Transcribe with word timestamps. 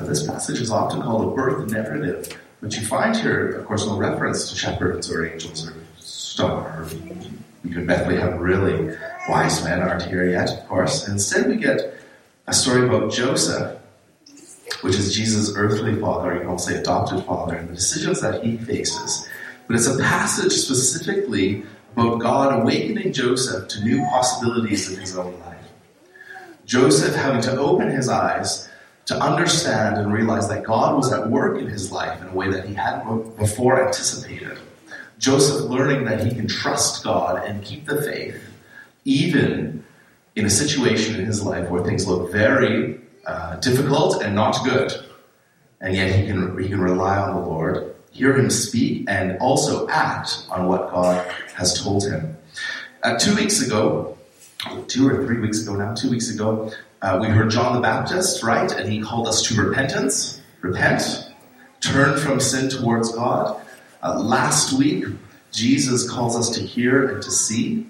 Now, 0.00 0.06
this 0.06 0.26
passage 0.26 0.62
is 0.62 0.70
often 0.70 1.02
called 1.02 1.30
a 1.30 1.34
birth 1.34 1.70
narrative, 1.70 2.38
but 2.62 2.74
you 2.74 2.86
find 2.86 3.14
here, 3.14 3.50
of 3.50 3.66
course, 3.66 3.86
no 3.86 3.98
reference 3.98 4.48
to 4.48 4.56
shepherds 4.56 5.12
or 5.12 5.26
angels 5.26 5.68
or 5.68 5.74
star. 5.98 6.86
Even 7.66 7.86
Bethlehem, 7.86 8.38
really. 8.38 8.96
Wise 9.28 9.62
men 9.62 9.80
aren't 9.80 10.04
here 10.04 10.24
yet, 10.24 10.50
of 10.50 10.66
course. 10.68 11.06
Instead, 11.06 11.48
we 11.48 11.56
get 11.56 11.94
a 12.46 12.54
story 12.54 12.86
about 12.86 13.12
Joseph, 13.12 13.78
which 14.80 14.96
is 14.96 15.14
Jesus' 15.14 15.52
earthly 15.54 15.94
father, 16.00 16.32
you 16.32 16.40
can 16.40 16.48
also 16.48 16.70
say 16.70 16.78
adopted 16.78 17.22
father, 17.26 17.56
and 17.56 17.68
the 17.68 17.74
decisions 17.74 18.22
that 18.22 18.42
he 18.42 18.56
faces. 18.56 19.28
But 19.66 19.76
it's 19.76 19.86
a 19.86 19.98
passage 19.98 20.52
specifically 20.52 21.62
about 21.92 22.20
God 22.20 22.62
awakening 22.62 23.12
Joseph 23.12 23.68
to 23.68 23.84
new 23.84 24.02
possibilities 24.06 24.90
in 24.90 24.98
his 24.98 25.14
own 25.18 25.38
life. 25.40 25.58
Joseph 26.64 27.14
having 27.14 27.42
to 27.42 27.58
open 27.60 27.90
his 27.90 28.08
eyes 28.08 28.69
to 29.10 29.16
understand 29.16 29.98
and 29.98 30.12
realize 30.12 30.48
that 30.48 30.62
God 30.62 30.94
was 30.94 31.12
at 31.12 31.28
work 31.28 31.58
in 31.58 31.66
his 31.66 31.90
life 31.90 32.22
in 32.22 32.28
a 32.28 32.32
way 32.32 32.48
that 32.48 32.64
he 32.64 32.74
hadn't 32.74 33.36
before 33.36 33.84
anticipated. 33.84 34.56
Joseph 35.18 35.68
learning 35.68 36.04
that 36.04 36.24
he 36.24 36.32
can 36.32 36.46
trust 36.46 37.02
God 37.02 37.44
and 37.44 37.60
keep 37.64 37.86
the 37.86 38.00
faith, 38.02 38.40
even 39.04 39.84
in 40.36 40.46
a 40.46 40.50
situation 40.50 41.16
in 41.16 41.26
his 41.26 41.42
life 41.42 41.68
where 41.70 41.82
things 41.82 42.06
look 42.06 42.30
very 42.30 43.00
uh, 43.26 43.56
difficult 43.56 44.22
and 44.22 44.36
not 44.36 44.62
good. 44.62 44.92
And 45.80 45.96
yet 45.96 46.14
he 46.14 46.24
can, 46.28 46.56
he 46.56 46.68
can 46.68 46.80
rely 46.80 47.18
on 47.18 47.34
the 47.34 47.48
Lord, 47.48 47.92
hear 48.12 48.32
him 48.36 48.48
speak, 48.48 49.06
and 49.08 49.36
also 49.38 49.88
act 49.88 50.46
on 50.50 50.68
what 50.68 50.92
God 50.92 51.26
has 51.56 51.82
told 51.82 52.04
him. 52.04 52.36
Uh, 53.02 53.18
two 53.18 53.34
weeks 53.34 53.60
ago, 53.60 54.16
two 54.86 55.08
or 55.08 55.26
three 55.26 55.40
weeks 55.40 55.62
ago 55.62 55.74
now, 55.74 55.94
two 55.94 56.10
weeks 56.10 56.32
ago, 56.32 56.70
uh, 57.02 57.18
we 57.20 57.28
heard 57.28 57.50
John 57.50 57.74
the 57.74 57.80
Baptist, 57.80 58.42
right? 58.42 58.70
And 58.70 58.90
he 58.90 59.00
called 59.00 59.26
us 59.26 59.42
to 59.44 59.54
repentance. 59.60 60.40
Repent. 60.60 61.30
Turn 61.80 62.18
from 62.18 62.40
sin 62.40 62.68
towards 62.68 63.12
God. 63.12 63.60
Uh, 64.02 64.20
last 64.20 64.74
week, 64.74 65.04
Jesus 65.50 66.08
calls 66.08 66.36
us 66.36 66.50
to 66.50 66.60
hear 66.60 67.08
and 67.08 67.22
to 67.22 67.30
see 67.30 67.86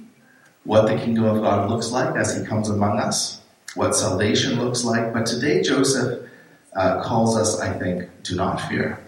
what 0.64 0.86
the 0.86 0.96
kingdom 0.96 1.24
of 1.24 1.42
God 1.42 1.68
looks 1.68 1.90
like 1.90 2.14
as 2.16 2.36
he 2.36 2.44
comes 2.44 2.70
among 2.70 2.98
us, 2.98 3.40
what 3.74 3.96
salvation 3.96 4.62
looks 4.62 4.84
like. 4.84 5.12
But 5.12 5.26
today, 5.26 5.62
Joseph 5.62 6.28
uh, 6.74 7.02
calls 7.02 7.36
us, 7.36 7.58
I 7.60 7.76
think, 7.76 8.08
to 8.24 8.36
not 8.36 8.60
fear, 8.68 9.00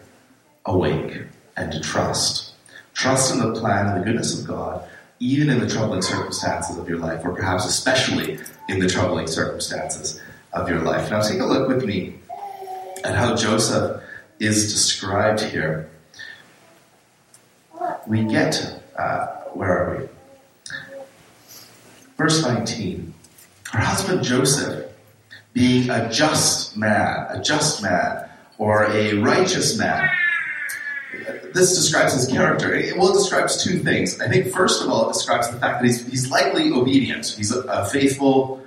awake, 0.66 1.22
and 1.56 1.70
to 1.70 1.80
trust. 1.80 2.54
Trust 2.94 3.32
in 3.32 3.38
the 3.38 3.58
plan 3.58 3.86
and 3.86 4.00
the 4.00 4.04
goodness 4.04 4.40
of 4.40 4.46
God 4.46 4.88
even 5.22 5.48
in 5.48 5.60
the 5.60 5.68
troubling 5.68 6.02
circumstances 6.02 6.76
of 6.76 6.88
your 6.88 6.98
life, 6.98 7.24
or 7.24 7.32
perhaps 7.32 7.64
especially 7.64 8.40
in 8.68 8.80
the 8.80 8.88
troubling 8.88 9.28
circumstances 9.28 10.20
of 10.52 10.68
your 10.68 10.80
life. 10.80 11.12
Now, 11.12 11.22
take 11.22 11.38
a 11.38 11.44
look 11.44 11.68
with 11.68 11.84
me 11.84 12.16
at 13.04 13.14
how 13.14 13.36
Joseph 13.36 14.02
is 14.40 14.72
described 14.72 15.40
here. 15.40 15.88
We 18.08 18.24
get, 18.24 18.82
uh, 18.98 19.26
where 19.54 19.70
are 19.70 20.00
we? 20.00 20.08
Verse 22.16 22.42
19. 22.44 23.14
Her 23.70 23.78
husband 23.78 24.24
Joseph, 24.24 24.90
being 25.52 25.88
a 25.88 26.10
just 26.10 26.76
man, 26.76 27.28
a 27.30 27.40
just 27.40 27.80
man, 27.80 28.28
or 28.58 28.86
a 28.86 29.14
righteous 29.14 29.78
man, 29.78 30.10
this 31.52 31.74
describes 31.74 32.14
his 32.14 32.26
character. 32.26 32.68
Well, 32.96 33.10
it 33.10 33.14
describes 33.14 33.62
two 33.62 33.78
things. 33.78 34.20
I 34.20 34.28
think, 34.28 34.52
first 34.52 34.82
of 34.82 34.88
all, 34.88 35.08
it 35.08 35.12
describes 35.12 35.50
the 35.50 35.58
fact 35.58 35.80
that 35.80 35.86
he's, 35.86 36.06
he's 36.06 36.30
likely 36.30 36.70
obedient. 36.72 37.26
He's 37.26 37.54
a, 37.54 37.60
a 37.62 37.84
faithful 37.86 38.64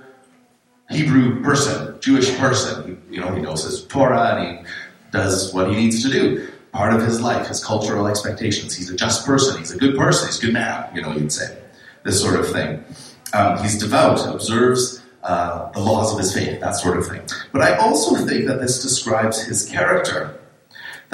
Hebrew 0.90 1.42
person, 1.42 1.98
Jewish 2.00 2.34
person. 2.36 3.00
He, 3.08 3.16
you 3.16 3.20
know, 3.20 3.34
he 3.34 3.40
knows 3.40 3.64
his 3.64 3.84
Torah 3.86 4.36
and 4.36 4.58
he 4.58 4.64
does 5.10 5.52
what 5.52 5.68
he 5.68 5.76
needs 5.76 6.02
to 6.02 6.10
do. 6.10 6.48
Part 6.72 6.92
of 6.92 7.02
his 7.02 7.20
life, 7.20 7.48
his 7.48 7.64
cultural 7.64 8.06
expectations. 8.06 8.74
He's 8.76 8.90
a 8.90 8.96
just 8.96 9.26
person. 9.26 9.58
He's 9.58 9.72
a 9.72 9.78
good 9.78 9.96
person. 9.96 10.28
He's 10.28 10.38
a 10.38 10.46
good 10.46 10.52
man, 10.52 10.94
you 10.94 11.00
know, 11.00 11.12
you'd 11.12 11.32
say. 11.32 11.56
This 12.04 12.20
sort 12.20 12.38
of 12.38 12.50
thing. 12.52 12.84
Um, 13.32 13.58
he's 13.62 13.78
devout, 13.78 14.24
observes 14.32 15.02
uh, 15.22 15.70
the 15.72 15.80
laws 15.80 16.12
of 16.12 16.18
his 16.18 16.32
faith, 16.32 16.60
that 16.60 16.76
sort 16.76 16.98
of 16.98 17.06
thing. 17.06 17.22
But 17.52 17.62
I 17.62 17.76
also 17.78 18.14
think 18.14 18.46
that 18.46 18.60
this 18.60 18.80
describes 18.80 19.42
his 19.42 19.68
character 19.68 20.38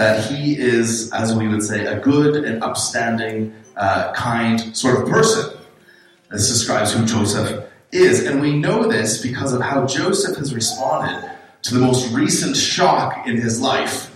that 0.02 0.24
he 0.28 0.58
is, 0.58 1.12
as 1.12 1.32
we 1.32 1.46
would 1.46 1.62
say, 1.62 1.86
a 1.86 1.98
good 2.00 2.44
and 2.44 2.60
upstanding, 2.62 3.54
uh, 3.76 4.12
kind 4.12 4.76
sort 4.76 5.00
of 5.00 5.08
person. 5.08 5.56
This 6.30 6.48
describes 6.48 6.92
who 6.92 7.04
Joseph 7.06 7.64
is. 7.92 8.26
And 8.26 8.40
we 8.40 8.58
know 8.58 8.88
this 8.88 9.22
because 9.22 9.52
of 9.52 9.60
how 9.60 9.86
Joseph 9.86 10.36
has 10.38 10.52
responded 10.52 11.30
to 11.62 11.74
the 11.74 11.80
most 11.80 12.12
recent 12.12 12.56
shock 12.56 13.28
in 13.28 13.36
his 13.36 13.60
life. 13.60 14.10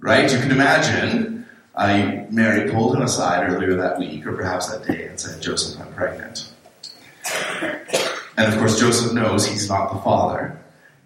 Right? 0.00 0.32
You 0.32 0.38
can 0.40 0.50
imagine 0.50 1.46
uh, 1.76 2.24
Mary 2.30 2.70
pulled 2.72 2.96
him 2.96 3.02
aside 3.02 3.48
earlier 3.48 3.74
that 3.76 3.96
week, 3.98 4.26
or 4.26 4.32
perhaps 4.32 4.66
that 4.70 4.84
day, 4.86 5.06
and 5.06 5.20
said, 5.20 5.40
Joseph, 5.40 5.80
I'm 5.80 5.92
pregnant. 5.94 6.50
And 8.36 8.52
of 8.52 8.58
course, 8.58 8.80
Joseph 8.80 9.12
knows 9.12 9.46
he's 9.46 9.68
not 9.68 9.92
the 9.92 10.00
father. 10.00 10.59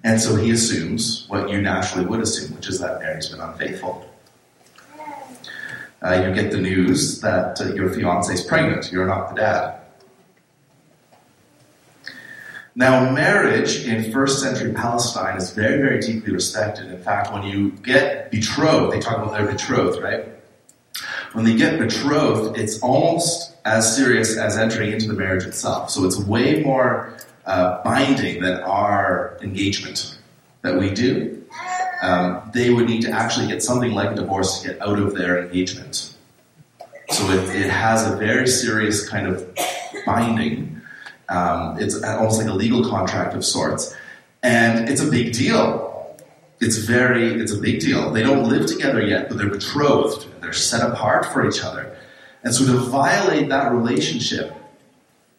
And 0.05 0.21
so 0.21 0.37
he 0.37 0.51
assumes 0.51 1.25
what 1.29 1.49
you 1.49 1.63
naturally 1.63 2.07
would 2.07 2.21
assume, 2.21 2.55
which 2.55 2.69
is 2.69 2.79
that 2.81 3.01
Mary's 3.01 3.31
been 3.31 3.41
unfaithful. 3.41 4.09
Uh, 6.03 6.23
you 6.27 6.35
get 6.35 6.51
the 6.51 6.61
news 6.61 7.23
that 7.23 7.59
uh, 7.59 7.73
your 7.73 7.89
fiance 7.89 8.33
is 8.35 8.43
pregnant, 8.43 8.93
you're 8.93 9.07
not 9.07 9.31
the 9.31 9.37
dad. 9.37 9.81
Now, 12.77 13.11
marriage 13.11 13.87
in 13.87 14.13
first 14.13 14.43
century 14.43 14.75
Palestine 14.75 15.39
is 15.39 15.55
very, 15.55 15.79
very 15.79 16.01
deeply 16.01 16.33
respected. 16.33 16.91
In 16.91 17.03
fact, 17.03 17.33
when 17.33 17.45
you 17.45 17.71
get 17.71 18.31
betrothed, 18.31 18.93
they 18.93 19.01
talk 19.01 19.17
about 19.17 19.33
their 19.33 19.47
betrothed, 19.47 20.03
right? 20.03 20.29
When 21.33 21.47
they 21.47 21.57
get 21.57 21.79
betrothed, 21.79 22.59
it's 22.59 22.79
almost 22.81 23.55
as 23.65 23.97
serious 23.97 24.37
as 24.37 24.59
entering 24.59 24.93
into 24.93 25.07
the 25.07 25.15
marriage 25.15 25.45
itself. 25.45 25.89
So 25.89 26.05
it's 26.05 26.19
way 26.19 26.63
more 26.63 27.17
uh, 27.47 27.83
binding 27.83 28.43
than 28.43 28.61
our 28.63 29.39
engagement 29.43 30.19
that 30.63 30.79
we 30.79 30.91
do. 30.91 31.45
Um, 32.03 32.51
they 32.53 32.71
would 32.71 32.89
need 32.89 33.03
to 33.03 33.11
actually 33.11 33.47
get 33.47 33.63
something 33.63 33.93
like 33.93 34.13
a 34.13 34.15
divorce 34.15 34.61
to 34.61 34.69
get 34.69 34.83
out 34.83 34.99
of 34.99 35.15
their 35.15 35.45
engagement. 35.45 36.15
So 37.11 37.31
it, 37.31 37.55
it 37.55 37.71
has 37.71 38.11
a 38.11 38.17
very 38.17 38.47
serious 38.47 39.09
kind 39.09 39.27
of 39.27 39.47
binding. 40.07 40.81
Um, 41.29 41.79
it's 41.79 42.03
almost 42.03 42.39
like 42.39 42.49
a 42.49 42.53
legal 42.53 42.89
contract 42.89 43.35
of 43.35 43.45
sorts. 43.45 43.95
And 44.43 44.89
it's 44.89 45.01
a 45.01 45.11
big 45.11 45.33
deal. 45.33 46.17
It's 46.61 46.79
very, 46.79 47.41
it's 47.41 47.53
a 47.53 47.59
big 47.59 47.81
deal. 47.81 48.11
They 48.11 48.23
don't 48.23 48.49
live 48.49 48.67
together 48.67 49.03
yet, 49.03 49.29
but 49.29 49.39
they're 49.39 49.51
betrothed. 49.51 50.27
They're 50.41 50.53
set 50.53 50.89
apart 50.89 51.27
for 51.27 51.47
each 51.49 51.63
other. 51.63 51.97
And 52.43 52.55
so 52.55 52.67
to 52.67 52.79
violate 52.79 53.49
that 53.49 53.73
relationship 53.73 54.55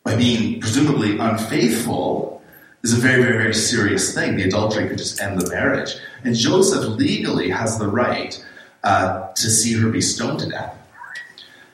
by 0.05 0.15
being 0.15 0.61
presumably 0.61 1.17
unfaithful 1.17 2.41
is 2.83 2.93
a 2.93 2.97
very, 2.97 3.23
very, 3.23 3.37
very 3.37 3.53
serious 3.55 4.13
thing. 4.13 4.37
The 4.37 4.43
adultery 4.43 4.87
could 4.87 4.99
just 4.99 5.19
end 5.19 5.41
the 5.41 5.49
marriage. 5.49 5.95
And 6.23 6.35
Joseph 6.35 6.85
legally 6.97 7.49
has 7.49 7.79
the 7.79 7.87
right 7.87 8.41
uh, 8.83 9.33
to 9.33 9.49
see 9.49 9.73
her 9.73 9.89
be 9.89 10.01
stoned 10.01 10.39
to 10.41 10.49
death 10.49 10.77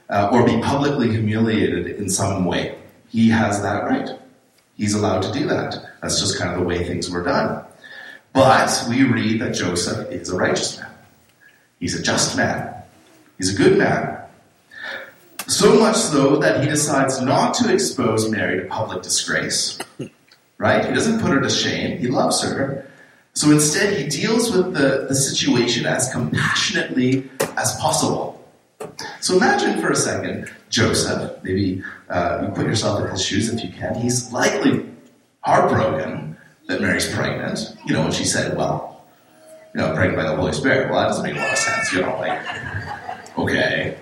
uh, 0.09 0.29
or 0.31 0.45
be 0.45 0.61
publicly 0.61 1.09
humiliated 1.09 1.87
in 1.87 2.09
some 2.09 2.45
way. 2.45 2.77
He 3.09 3.29
has 3.29 3.61
that 3.61 3.83
right. 3.83 4.09
He's 4.77 4.93
allowed 4.93 5.23
to 5.23 5.31
do 5.33 5.45
that. 5.47 5.75
That's 6.01 6.21
just 6.21 6.39
kind 6.39 6.53
of 6.53 6.59
the 6.61 6.65
way 6.65 6.85
things 6.85 7.09
were 7.09 7.23
done. 7.23 7.65
But 8.31 8.85
we 8.89 9.03
read 9.03 9.41
that 9.41 9.53
Joseph 9.53 10.09
is 10.09 10.29
a 10.29 10.37
righteous 10.37 10.79
man. 10.79 10.89
He's 11.81 11.99
a 11.99 12.01
just 12.01 12.37
man. 12.37 12.73
He's 13.37 13.53
a 13.53 13.57
good 13.57 13.77
man. 13.77 14.21
So 15.47 15.79
much 15.79 15.95
so 15.95 16.37
that 16.37 16.63
he 16.63 16.69
decides 16.69 17.21
not 17.21 17.53
to 17.55 17.73
expose 17.73 18.29
Mary 18.29 18.61
to 18.61 18.65
public 18.67 19.01
disgrace. 19.01 19.79
Right? 20.57 20.85
He 20.85 20.93
doesn't 20.93 21.19
put 21.19 21.31
her 21.31 21.41
to 21.41 21.49
shame. 21.49 21.97
He 21.97 22.07
loves 22.07 22.43
her. 22.43 22.87
So 23.33 23.51
instead, 23.51 23.97
he 23.97 24.07
deals 24.07 24.51
with 24.51 24.73
the, 24.73 25.05
the 25.07 25.15
situation 25.15 25.85
as 25.85 26.11
compassionately 26.11 27.29
as 27.57 27.75
possible. 27.77 28.43
So 29.21 29.37
imagine 29.37 29.79
for 29.81 29.89
a 29.91 29.95
second 29.95 30.51
Joseph. 30.69 31.43
Maybe 31.43 31.83
uh, 32.09 32.43
you 32.43 32.53
put 32.53 32.65
yourself 32.65 33.01
in 33.03 33.09
his 33.09 33.23
shoes 33.23 33.51
if 33.51 33.63
you 33.63 33.71
can. 33.71 33.95
He's 33.95 34.31
likely 34.31 34.85
heartbroken 35.41 36.37
that 36.67 36.81
Mary's 36.81 37.11
pregnant. 37.13 37.75
You 37.85 37.93
know, 37.93 38.03
when 38.03 38.11
she 38.11 38.25
said, 38.25 38.57
well, 38.57 39.03
you 39.73 39.81
know, 39.81 39.93
pregnant 39.93 40.17
by 40.17 40.29
the 40.29 40.35
Holy 40.35 40.53
Spirit. 40.53 40.89
Well, 40.89 40.99
that 40.99 41.07
doesn't 41.07 41.23
make 41.23 41.35
a 41.35 41.39
lot 41.39 41.51
of 41.51 41.57
sense. 41.57 41.93
You 41.93 42.01
know, 42.01 42.17
like, 42.17 43.37
okay 43.37 43.97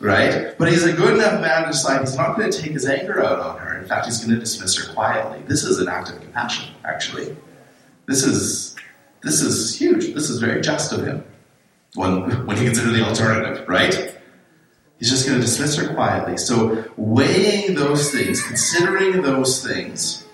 right? 0.00 0.54
But 0.58 0.68
he's 0.68 0.84
a 0.84 0.92
good 0.92 1.14
enough 1.14 1.40
man 1.40 1.62
to 1.62 1.68
decide 1.68 2.00
he's 2.00 2.16
not 2.16 2.36
going 2.36 2.50
to 2.50 2.62
take 2.62 2.72
his 2.72 2.86
anger 2.86 3.24
out 3.24 3.38
on 3.40 3.58
her. 3.58 3.78
In 3.78 3.86
fact, 3.86 4.06
he's 4.06 4.18
going 4.18 4.34
to 4.34 4.40
dismiss 4.40 4.76
her 4.76 4.92
quietly. 4.92 5.42
This 5.46 5.64
is 5.64 5.78
an 5.78 5.88
act 5.88 6.10
of 6.10 6.20
compassion, 6.20 6.74
actually. 6.84 7.36
This 8.06 8.22
is 8.24 8.76
this 9.22 9.40
is 9.42 9.78
huge. 9.78 10.14
This 10.14 10.30
is 10.30 10.38
very 10.38 10.60
just 10.60 10.92
of 10.92 11.04
him 11.06 11.24
when 11.94 12.46
when 12.46 12.56
you 12.58 12.64
consider 12.64 12.90
the 12.92 13.02
alternative, 13.04 13.68
right? 13.68 14.14
He's 14.98 15.10
just 15.10 15.26
going 15.26 15.38
to 15.38 15.44
dismiss 15.44 15.76
her 15.76 15.92
quietly. 15.94 16.38
So 16.38 16.84
weighing 16.96 17.74
those 17.74 18.10
things, 18.12 18.42
considering 18.42 19.22
those 19.22 19.62
things, 19.62 20.24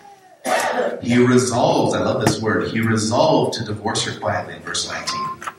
He 1.02 1.18
resolves, 1.18 1.94
I 1.94 2.00
love 2.00 2.24
this 2.24 2.40
word, 2.40 2.68
he 2.70 2.80
resolved 2.80 3.58
to 3.58 3.64
divorce 3.64 4.04
her 4.04 4.18
quietly 4.20 4.54
in 4.54 4.62
verse 4.62 4.88
19. 4.90 5.52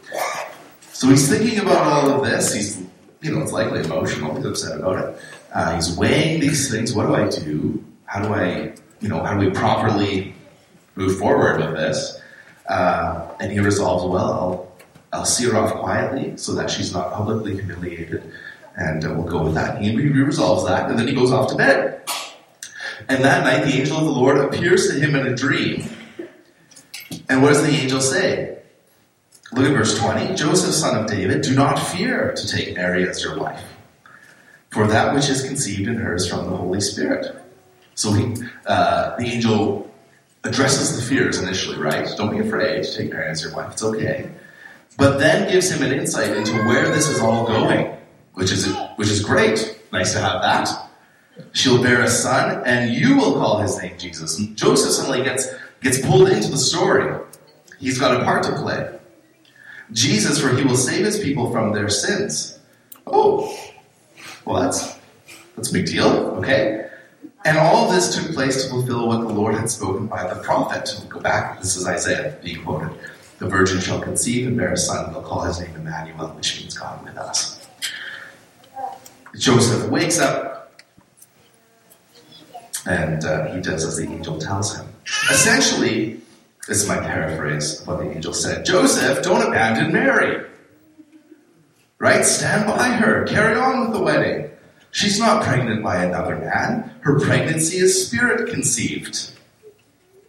So 0.91 1.09
he's 1.09 1.29
thinking 1.29 1.59
about 1.59 1.85
all 1.85 2.11
of 2.11 2.23
this. 2.29 2.53
He's, 2.53 2.81
you 3.23 3.31
know, 3.31 3.41
it's 3.41 3.53
likely 3.53 3.79
emotional. 3.79 4.35
He's 4.35 4.45
upset 4.45 4.79
about 4.79 4.99
it. 4.99 5.21
Uh, 5.53 5.75
he's 5.75 5.95
weighing 5.95 6.41
these 6.41 6.69
things. 6.69 6.93
What 6.93 7.07
do 7.07 7.15
I 7.15 7.29
do? 7.29 7.83
How 8.05 8.21
do 8.21 8.33
I, 8.33 8.73
you 8.99 9.07
know, 9.07 9.23
how 9.23 9.39
do 9.39 9.45
we 9.45 9.51
properly 9.51 10.35
move 10.95 11.17
forward 11.17 11.59
with 11.59 11.73
this? 11.73 12.21
Uh, 12.67 13.29
and 13.39 13.51
he 13.51 13.59
resolves, 13.59 14.05
well, 14.05 14.33
I'll, 14.33 14.71
I'll 15.13 15.25
see 15.25 15.45
her 15.45 15.55
off 15.55 15.73
quietly 15.75 16.37
so 16.37 16.53
that 16.53 16.69
she's 16.69 16.93
not 16.93 17.13
publicly 17.13 17.55
humiliated. 17.55 18.31
And 18.75 19.05
uh, 19.05 19.13
we'll 19.13 19.27
go 19.27 19.43
with 19.43 19.53
that. 19.53 19.81
He, 19.81 19.91
he 19.91 20.09
resolves 20.09 20.65
that, 20.67 20.89
and 20.89 20.99
then 20.99 21.07
he 21.07 21.13
goes 21.13 21.31
off 21.31 21.49
to 21.51 21.55
bed. 21.55 22.01
And 23.07 23.23
that 23.23 23.43
night, 23.43 23.65
the 23.65 23.79
angel 23.79 23.97
of 23.97 24.05
the 24.05 24.11
Lord 24.11 24.37
appears 24.37 24.89
to 24.89 24.99
him 24.99 25.15
in 25.15 25.27
a 25.27 25.35
dream. 25.35 25.87
And 27.29 27.41
what 27.41 27.49
does 27.49 27.61
the 27.61 27.69
angel 27.69 28.01
say? 28.01 28.57
Look 29.55 29.65
at 29.65 29.73
verse 29.73 29.97
20. 30.00 30.33
Joseph, 30.33 30.73
son 30.73 30.97
of 30.97 31.07
David, 31.07 31.41
do 31.41 31.53
not 31.53 31.75
fear 31.75 32.33
to 32.33 32.47
take 32.47 32.75
Mary 32.75 33.07
as 33.07 33.23
your 33.23 33.38
wife, 33.38 33.63
for 34.71 34.88
that 34.88 35.13
which 35.13 35.29
is 35.29 35.44
conceived 35.44 35.88
in 35.88 35.95
her 35.95 36.15
is 36.15 36.27
from 36.27 36.50
the 36.50 36.57
Holy 36.57 36.81
Spirit. 36.81 37.35
So 37.94 38.11
he, 38.13 38.33
uh, 38.65 39.15
the 39.17 39.25
angel 39.25 39.91
addresses 40.44 40.95
the 40.95 41.03
fears 41.03 41.39
initially, 41.39 41.77
right? 41.77 42.07
Don't 42.17 42.31
be 42.31 42.39
afraid 42.39 42.83
to 42.83 42.97
take 42.97 43.11
Mary 43.11 43.29
as 43.29 43.44
your 43.44 43.53
wife. 43.53 43.73
It's 43.73 43.83
okay. 43.83 44.31
But 44.97 45.19
then 45.19 45.51
gives 45.51 45.69
him 45.69 45.83
an 45.83 45.94
insight 45.97 46.35
into 46.35 46.53
where 46.65 46.89
this 46.89 47.07
is 47.07 47.19
all 47.19 47.45
going, 47.45 47.95
which 48.33 48.51
is 48.51 48.73
which 48.95 49.09
is 49.09 49.23
great. 49.23 49.81
Nice 49.91 50.13
to 50.13 50.19
have 50.19 50.41
that. 50.41 50.69
She'll 51.51 51.81
bear 51.81 52.01
a 52.01 52.09
son, 52.09 52.63
and 52.65 52.91
you 52.91 53.17
will 53.17 53.33
call 53.33 53.59
his 53.59 53.79
name 53.79 53.97
Jesus. 53.97 54.39
And 54.39 54.56
Joseph 54.56 54.91
suddenly 54.91 55.23
gets 55.23 55.47
gets 55.81 56.01
pulled 56.01 56.29
into 56.29 56.49
the 56.49 56.57
story. 56.57 57.19
He's 57.79 57.99
got 57.99 58.19
a 58.19 58.23
part 58.23 58.44
to 58.44 58.56
play. 58.56 58.99
Jesus, 59.94 60.42
for 60.42 60.56
he 60.56 60.63
will 60.63 60.75
save 60.75 61.06
his 61.06 61.19
people 61.19 61.51
from 61.51 61.74
their 61.74 61.90
sins. 61.90 62.60
Oh, 63.07 63.57
well, 64.45 64.62
that's 64.62 64.98
that's 65.56 65.69
a 65.69 65.74
big 65.74 65.86
deal. 65.86 66.07
Okay. 66.38 66.90
And 67.45 67.57
all 67.57 67.86
of 67.86 67.94
this 67.94 68.16
took 68.16 68.34
place 68.34 68.63
to 68.63 68.69
fulfill 68.69 69.07
what 69.07 69.22
the 69.22 69.34
Lord 69.34 69.56
had 69.56 69.69
spoken 69.69 70.07
by 70.07 70.34
the 70.34 70.42
prophet. 70.42 70.90
We'll 71.00 71.10
go 71.10 71.19
back. 71.19 71.60
This 71.60 71.75
is 71.75 71.86
Isaiah 71.86 72.38
being 72.42 72.63
quoted. 72.63 72.98
The 73.40 73.48
virgin 73.48 73.81
shall 73.81 74.00
conceive 74.00 74.48
and 74.48 74.56
bear 74.56 74.72
a 74.72 74.78
son, 74.78 75.12
they'll 75.12 75.22
call 75.22 75.42
his 75.42 75.60
name 75.60 75.75
Emmanuel, 75.75 76.30
which 76.30 76.62
means 76.62 76.78
God 76.78 77.04
with 77.04 77.18
us. 77.18 77.68
Joseph 79.38 79.90
wakes 79.90 80.19
up, 80.19 80.81
and 82.86 83.25
uh, 83.25 83.54
he 83.54 83.60
does 83.60 83.84
as 83.84 83.98
the 83.98 84.04
angel 84.04 84.38
tells 84.38 84.78
him. 84.78 84.86
Essentially, 85.30 86.22
this 86.68 86.81
is 86.81 86.88
my 86.88 86.98
paraphrase 86.98 87.81
of 87.81 87.88
what 87.88 88.00
the 88.00 88.10
angel 88.10 88.33
said 88.33 88.65
Joseph, 88.65 89.24
don't 89.24 89.42
abandon 89.42 89.92
Mary. 89.92 90.45
Right? 92.00 92.25
Stand 92.25 92.68
by 92.68 92.89
her. 92.89 93.25
Carry 93.25 93.56
on 93.56 93.81
with 93.81 93.94
the 93.94 94.04
wedding. 94.04 94.51
She's 94.92 95.19
not 95.19 95.44
pregnant 95.44 95.83
by 95.83 96.04
another 96.04 96.36
man. 96.36 96.92
Her 97.01 97.19
pregnancy 97.19 97.77
is 97.77 98.07
spirit 98.07 98.50
conceived. 98.50 99.31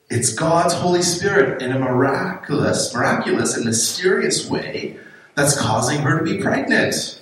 It's 0.09 0.33
God's 0.33 0.75
Holy 0.75 1.03
Spirit 1.03 1.61
in 1.61 1.73
a 1.73 1.79
miraculous, 1.79 2.95
miraculous 2.95 3.57
and 3.57 3.65
mysterious 3.65 4.49
way 4.49 4.97
that's 5.35 5.61
causing 5.61 6.01
her 6.01 6.19
to 6.19 6.25
be 6.25 6.41
pregnant. 6.41 7.21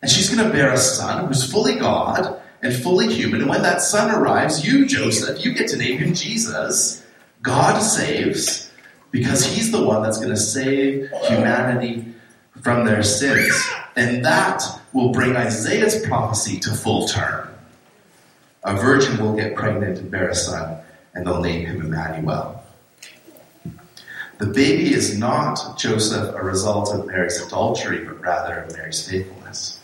And 0.00 0.10
she's 0.10 0.34
going 0.34 0.46
to 0.46 0.52
bear 0.52 0.72
a 0.72 0.78
son 0.78 1.26
who's 1.26 1.50
fully 1.50 1.76
God 1.76 2.40
and 2.62 2.74
fully 2.74 3.12
human. 3.12 3.42
And 3.42 3.50
when 3.50 3.62
that 3.62 3.82
son 3.82 4.10
arrives, 4.10 4.66
you, 4.66 4.86
Joseph, 4.86 5.44
you 5.44 5.52
get 5.52 5.68
to 5.68 5.76
name 5.76 5.98
him 5.98 6.14
Jesus. 6.14 7.04
God 7.42 7.80
saves 7.80 8.70
because 9.10 9.44
he's 9.44 9.72
the 9.72 9.82
one 9.84 10.02
that's 10.02 10.18
going 10.18 10.30
to 10.30 10.36
save 10.36 11.10
humanity 11.24 12.14
from 12.60 12.84
their 12.84 13.02
sins. 13.02 13.52
And 13.96 14.24
that 14.24 14.62
will 14.92 15.10
bring 15.10 15.36
Isaiah's 15.36 16.04
prophecy 16.06 16.58
to 16.60 16.70
full 16.70 17.08
term. 17.08 17.48
A 18.64 18.76
virgin 18.76 19.22
will 19.22 19.34
get 19.34 19.56
pregnant 19.56 19.98
and 19.98 20.10
bear 20.10 20.28
a 20.28 20.34
son, 20.34 20.78
and 21.14 21.26
they'll 21.26 21.40
name 21.40 21.66
him 21.66 21.80
Emmanuel. 21.80 22.62
The 24.38 24.46
baby 24.46 24.94
is 24.94 25.18
not, 25.18 25.78
Joseph, 25.78 26.34
a 26.34 26.42
result 26.42 26.94
of 26.94 27.06
Mary's 27.06 27.40
adultery, 27.40 28.04
but 28.04 28.20
rather 28.20 28.60
of 28.60 28.76
Mary's 28.76 29.06
faithfulness. 29.06 29.78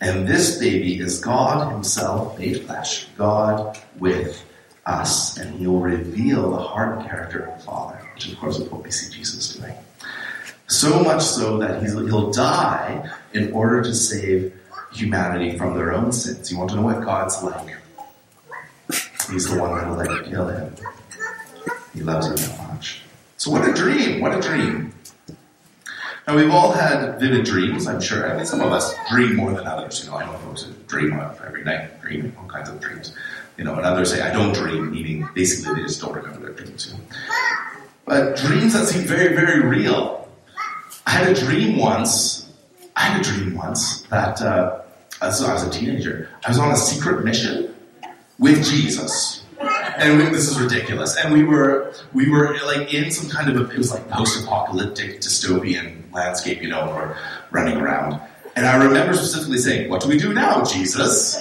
And 0.00 0.28
this 0.28 0.58
baby 0.58 1.00
is 1.00 1.20
God 1.20 1.72
Himself 1.72 2.38
made 2.38 2.64
flesh, 2.66 3.06
God 3.16 3.78
with 3.98 4.44
us, 4.86 5.36
and 5.38 5.58
He 5.58 5.66
will 5.66 5.80
reveal 5.80 6.50
the 6.50 6.58
heart 6.58 6.98
and 6.98 7.08
character 7.08 7.40
of 7.40 7.58
the 7.58 7.64
Father, 7.64 7.98
which 8.14 8.30
of 8.30 8.38
course 8.38 8.58
is 8.58 8.68
what 8.68 8.82
we 8.82 8.90
see 8.90 9.12
Jesus 9.14 9.54
doing. 9.54 9.74
So 10.66 11.02
much 11.02 11.22
so 11.22 11.58
that 11.58 11.82
he'll 11.82 12.30
die 12.30 13.10
in 13.32 13.52
order 13.52 13.82
to 13.82 13.94
save 13.94 14.54
humanity 14.92 15.58
from 15.58 15.74
their 15.74 15.92
own 15.92 16.10
sins. 16.10 16.50
You 16.50 16.58
want 16.58 16.70
to 16.70 16.76
know 16.76 16.82
what 16.82 17.04
God's 17.04 17.42
like? 17.42 17.76
He's 19.30 19.48
the 19.50 19.60
one 19.60 19.76
that'll 19.76 19.96
let 19.96 20.10
you 20.10 20.22
kill 20.30 20.48
him. 20.48 20.74
He 21.92 22.00
loves 22.00 22.28
you 22.28 22.34
that 22.34 22.68
much. 22.68 23.02
So 23.36 23.50
what 23.50 23.68
a 23.68 23.72
dream! 23.72 24.20
What 24.20 24.34
a 24.34 24.40
dream! 24.40 24.94
Now 26.26 26.36
we've 26.36 26.50
all 26.50 26.72
had 26.72 27.20
vivid 27.20 27.44
dreams, 27.44 27.86
I'm 27.86 28.00
sure. 28.00 28.30
I 28.30 28.36
mean, 28.36 28.46
some 28.46 28.62
of 28.62 28.72
us 28.72 28.94
dream 29.10 29.36
more 29.36 29.52
than 29.52 29.66
others. 29.66 30.02
You 30.02 30.10
know, 30.10 30.16
I 30.16 30.24
know 30.24 30.32
folks 30.38 30.62
who 30.62 30.72
dream 30.86 31.12
every 31.12 31.62
night, 31.62 32.00
dreaming 32.00 32.34
all 32.38 32.48
kinds 32.48 32.70
of 32.70 32.80
dreams. 32.80 33.14
You 33.56 33.64
know, 33.64 33.74
and 33.74 33.86
others 33.86 34.10
say, 34.10 34.20
I 34.20 34.32
don't 34.32 34.52
dream, 34.52 34.90
meaning 34.90 35.28
basically 35.34 35.74
they 35.74 35.82
just 35.86 36.00
don't 36.00 36.14
remember 36.14 36.40
their 36.40 36.54
dreams. 36.54 36.94
But 38.04 38.36
dreams 38.36 38.72
that 38.72 38.86
seem 38.86 39.06
very, 39.06 39.34
very 39.34 39.60
real. 39.60 40.28
I 41.06 41.10
had 41.10 41.28
a 41.28 41.34
dream 41.34 41.78
once. 41.78 42.52
I 42.96 43.02
had 43.02 43.20
a 43.20 43.24
dream 43.24 43.54
once 43.54 44.02
that 44.02 44.40
uh, 44.42 44.82
as 45.22 45.42
I 45.42 45.52
was 45.52 45.64
a 45.64 45.70
teenager, 45.70 46.28
I 46.44 46.50
was 46.50 46.58
on 46.58 46.70
a 46.72 46.76
secret 46.76 47.24
mission 47.24 47.74
with 48.38 48.64
Jesus. 48.64 49.44
And 49.96 50.18
we, 50.18 50.24
this 50.30 50.50
is 50.50 50.60
ridiculous. 50.60 51.16
And 51.16 51.32
we 51.32 51.44
were 51.44 51.94
we 52.12 52.28
were 52.28 52.56
like 52.64 52.92
in 52.92 53.10
some 53.10 53.30
kind 53.30 53.48
of 53.48 53.56
a, 53.56 53.72
it 53.72 53.78
was 53.78 53.92
like 53.92 54.08
post-apocalyptic 54.10 55.20
dystopian 55.20 56.12
landscape, 56.12 56.60
you 56.62 56.68
know, 56.68 56.86
we're 56.88 57.16
running 57.50 57.76
around. 57.76 58.20
And 58.56 58.66
I 58.66 58.82
remember 58.82 59.14
specifically 59.14 59.58
saying, 59.58 59.90
"What 59.90 60.00
do 60.00 60.08
we 60.08 60.18
do 60.18 60.32
now, 60.32 60.64
Jesus?" 60.64 61.40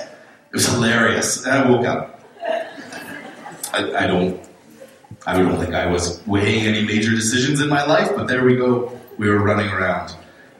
It 0.53 0.57
was 0.57 0.67
hilarious. 0.67 1.45
And 1.45 1.53
I 1.53 1.69
woke 1.69 1.85
up. 1.85 2.21
I, 3.73 4.03
I 4.03 4.07
don't 4.07 4.39
I 5.25 5.37
don't 5.37 5.57
think 5.59 5.73
I 5.73 5.87
was 5.87 6.21
weighing 6.27 6.67
any 6.67 6.85
major 6.85 7.11
decisions 7.11 7.59
in 7.59 7.69
my 7.69 7.83
life, 7.85 8.11
but 8.15 8.27
there 8.27 8.45
we 8.45 8.55
go 8.55 8.99
we 9.17 9.29
were 9.29 9.39
running 9.39 9.69
around. 9.69 10.15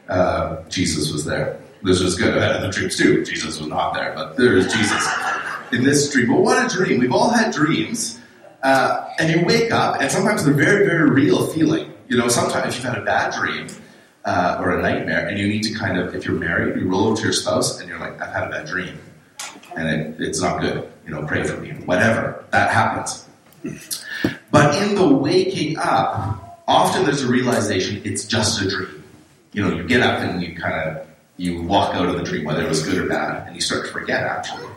Uh, 0.08 0.62
Jesus 0.68 1.12
was 1.12 1.24
there. 1.24 1.60
This 1.82 2.00
was 2.00 2.16
good. 2.16 2.36
I 2.36 2.42
had 2.42 2.56
other 2.56 2.70
dreams 2.70 2.96
too. 2.96 3.24
Jesus 3.24 3.58
was 3.58 3.68
not 3.68 3.94
there, 3.94 4.12
but 4.14 4.36
there 4.36 4.56
is 4.56 4.72
Jesus 4.72 5.06
in 5.72 5.84
this 5.84 6.10
dream. 6.12 6.28
But 6.28 6.40
what 6.40 6.64
a 6.64 6.74
dream! 6.74 6.98
We've 6.98 7.12
all 7.12 7.30
had 7.30 7.52
dreams, 7.52 8.18
uh, 8.62 9.08
and 9.18 9.30
you 9.30 9.44
wake 9.44 9.70
up, 9.70 10.00
and 10.00 10.10
sometimes 10.10 10.44
they're 10.44 10.54
very, 10.54 10.86
very 10.86 11.10
real 11.10 11.46
feeling. 11.48 11.92
You 12.08 12.16
know, 12.16 12.28
sometimes 12.28 12.74
you've 12.74 12.84
had 12.84 12.98
a 12.98 13.04
bad 13.04 13.34
dream 13.34 13.66
uh, 14.24 14.58
or 14.60 14.78
a 14.78 14.82
nightmare, 14.82 15.28
and 15.28 15.38
you 15.38 15.46
need 15.46 15.62
to 15.64 15.74
kind 15.74 15.98
of, 15.98 16.14
if 16.14 16.24
you're 16.26 16.38
married, 16.38 16.80
you 16.80 16.88
roll 16.88 17.06
over 17.06 17.16
to 17.16 17.22
your 17.22 17.32
spouse, 17.32 17.80
and 17.80 17.88
you're 17.88 18.00
like, 18.00 18.20
"I've 18.20 18.32
had 18.32 18.44
a 18.44 18.50
bad 18.50 18.66
dream, 18.66 18.98
and 19.76 19.88
it, 19.88 20.20
it's 20.20 20.40
not 20.40 20.60
good." 20.60 20.88
You 21.06 21.12
know, 21.12 21.26
pray 21.26 21.42
for 21.44 21.60
me. 21.60 21.70
Whatever 21.84 22.44
that 22.50 22.70
happens. 22.70 23.26
But 24.50 24.82
in 24.82 24.94
the 24.94 25.06
waking 25.06 25.78
up, 25.78 26.62
often 26.66 27.04
there's 27.04 27.22
a 27.22 27.28
realization 27.28 28.00
it's 28.04 28.24
just 28.24 28.62
a 28.62 28.68
dream. 28.68 29.04
You 29.52 29.62
know, 29.62 29.76
you 29.76 29.84
get 29.84 30.00
up 30.00 30.20
and 30.20 30.42
you 30.42 30.56
kind 30.56 30.88
of 30.88 31.06
you 31.36 31.62
walk 31.62 31.94
out 31.94 32.08
of 32.08 32.16
the 32.16 32.22
dream, 32.22 32.44
whether 32.44 32.62
it 32.62 32.68
was 32.68 32.82
good 32.84 32.98
or 32.98 33.08
bad, 33.08 33.46
and 33.46 33.54
you 33.54 33.60
start 33.60 33.86
to 33.86 33.92
forget 33.92 34.22
actually. 34.22 34.68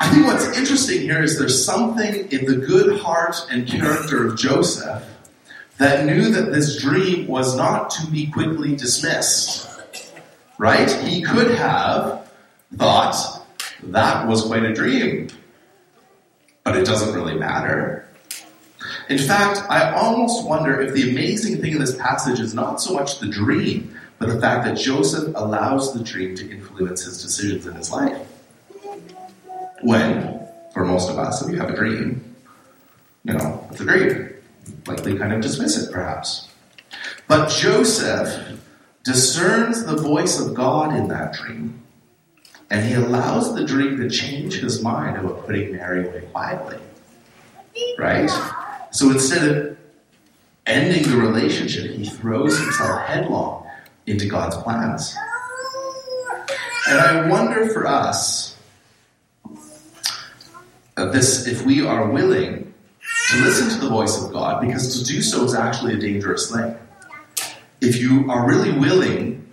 I 0.00 0.08
think 0.10 0.26
what's 0.26 0.56
interesting 0.56 1.00
here 1.00 1.22
is 1.22 1.38
there's 1.38 1.64
something 1.64 2.30
in 2.30 2.44
the 2.44 2.56
good 2.56 3.00
heart 3.00 3.36
and 3.50 3.66
character 3.66 4.26
of 4.26 4.38
Joseph 4.38 5.04
that 5.78 6.06
knew 6.06 6.30
that 6.30 6.52
this 6.52 6.80
dream 6.80 7.26
was 7.26 7.56
not 7.56 7.90
to 7.90 8.06
be 8.06 8.26
quickly 8.26 8.76
dismissed. 8.76 9.68
Right? 10.56 10.90
He 10.90 11.22
could 11.22 11.52
have 11.52 12.28
thought 12.76 13.37
that 13.82 14.26
was 14.26 14.44
quite 14.44 14.64
a 14.64 14.72
dream, 14.72 15.28
but 16.64 16.76
it 16.76 16.84
doesn't 16.86 17.14
really 17.14 17.34
matter. 17.34 18.08
In 19.08 19.18
fact, 19.18 19.62
I 19.70 19.92
almost 19.92 20.46
wonder 20.46 20.80
if 20.80 20.94
the 20.94 21.10
amazing 21.10 21.60
thing 21.60 21.72
in 21.72 21.78
this 21.78 21.96
passage 21.96 22.40
is 22.40 22.54
not 22.54 22.80
so 22.80 22.94
much 22.94 23.18
the 23.20 23.28
dream, 23.28 23.96
but 24.18 24.28
the 24.28 24.40
fact 24.40 24.64
that 24.64 24.76
Joseph 24.76 25.32
allows 25.34 25.94
the 25.94 26.02
dream 26.02 26.34
to 26.36 26.50
influence 26.50 27.04
his 27.04 27.22
decisions 27.22 27.66
in 27.66 27.74
his 27.74 27.90
life. 27.90 28.18
When, 29.82 30.40
for 30.74 30.84
most 30.84 31.08
of 31.08 31.18
us, 31.18 31.40
if 31.42 31.50
you 31.50 31.58
have 31.58 31.70
a 31.70 31.76
dream, 31.76 32.36
you 33.24 33.34
know, 33.34 33.66
it's 33.70 33.80
a 33.80 33.84
dream. 33.84 34.34
Likely 34.86 35.16
kind 35.16 35.32
of 35.32 35.40
dismiss 35.40 35.76
it, 35.76 35.92
perhaps. 35.92 36.48
But 37.26 37.50
Joseph 37.50 38.60
discerns 39.04 39.84
the 39.84 39.96
voice 39.96 40.40
of 40.40 40.54
God 40.54 40.94
in 40.96 41.08
that 41.08 41.32
dream, 41.34 41.82
and 42.70 42.84
he 42.84 42.94
allows 42.94 43.54
the 43.54 43.64
dream 43.64 43.96
to 43.96 44.10
change 44.10 44.60
his 44.60 44.82
mind 44.82 45.16
about 45.16 45.46
putting 45.46 45.72
Mary 45.72 46.06
away 46.06 46.20
quietly. 46.32 46.78
right? 47.98 48.30
So 48.90 49.10
instead 49.10 49.48
of 49.48 49.78
ending 50.66 51.10
the 51.10 51.16
relationship, 51.16 51.92
he 51.92 52.04
throws 52.04 52.58
himself 52.58 53.06
headlong 53.06 53.66
into 54.06 54.26
God's 54.26 54.56
plans. 54.58 55.14
And 56.88 56.98
I 56.98 57.28
wonder 57.28 57.68
for 57.68 57.86
us, 57.86 58.56
uh, 60.96 61.10
this 61.10 61.46
if 61.46 61.64
we 61.64 61.86
are 61.86 62.08
willing 62.10 62.74
to 63.30 63.36
listen 63.42 63.68
to 63.68 63.84
the 63.84 63.88
voice 63.88 64.22
of 64.22 64.32
God, 64.32 64.60
because 64.60 64.98
to 64.98 65.04
do 65.04 65.22
so 65.22 65.44
is 65.44 65.54
actually 65.54 65.94
a 65.94 65.98
dangerous 65.98 66.50
thing. 66.50 66.76
If 67.80 67.96
you 67.98 68.30
are 68.30 68.48
really 68.48 68.72
willing 68.72 69.47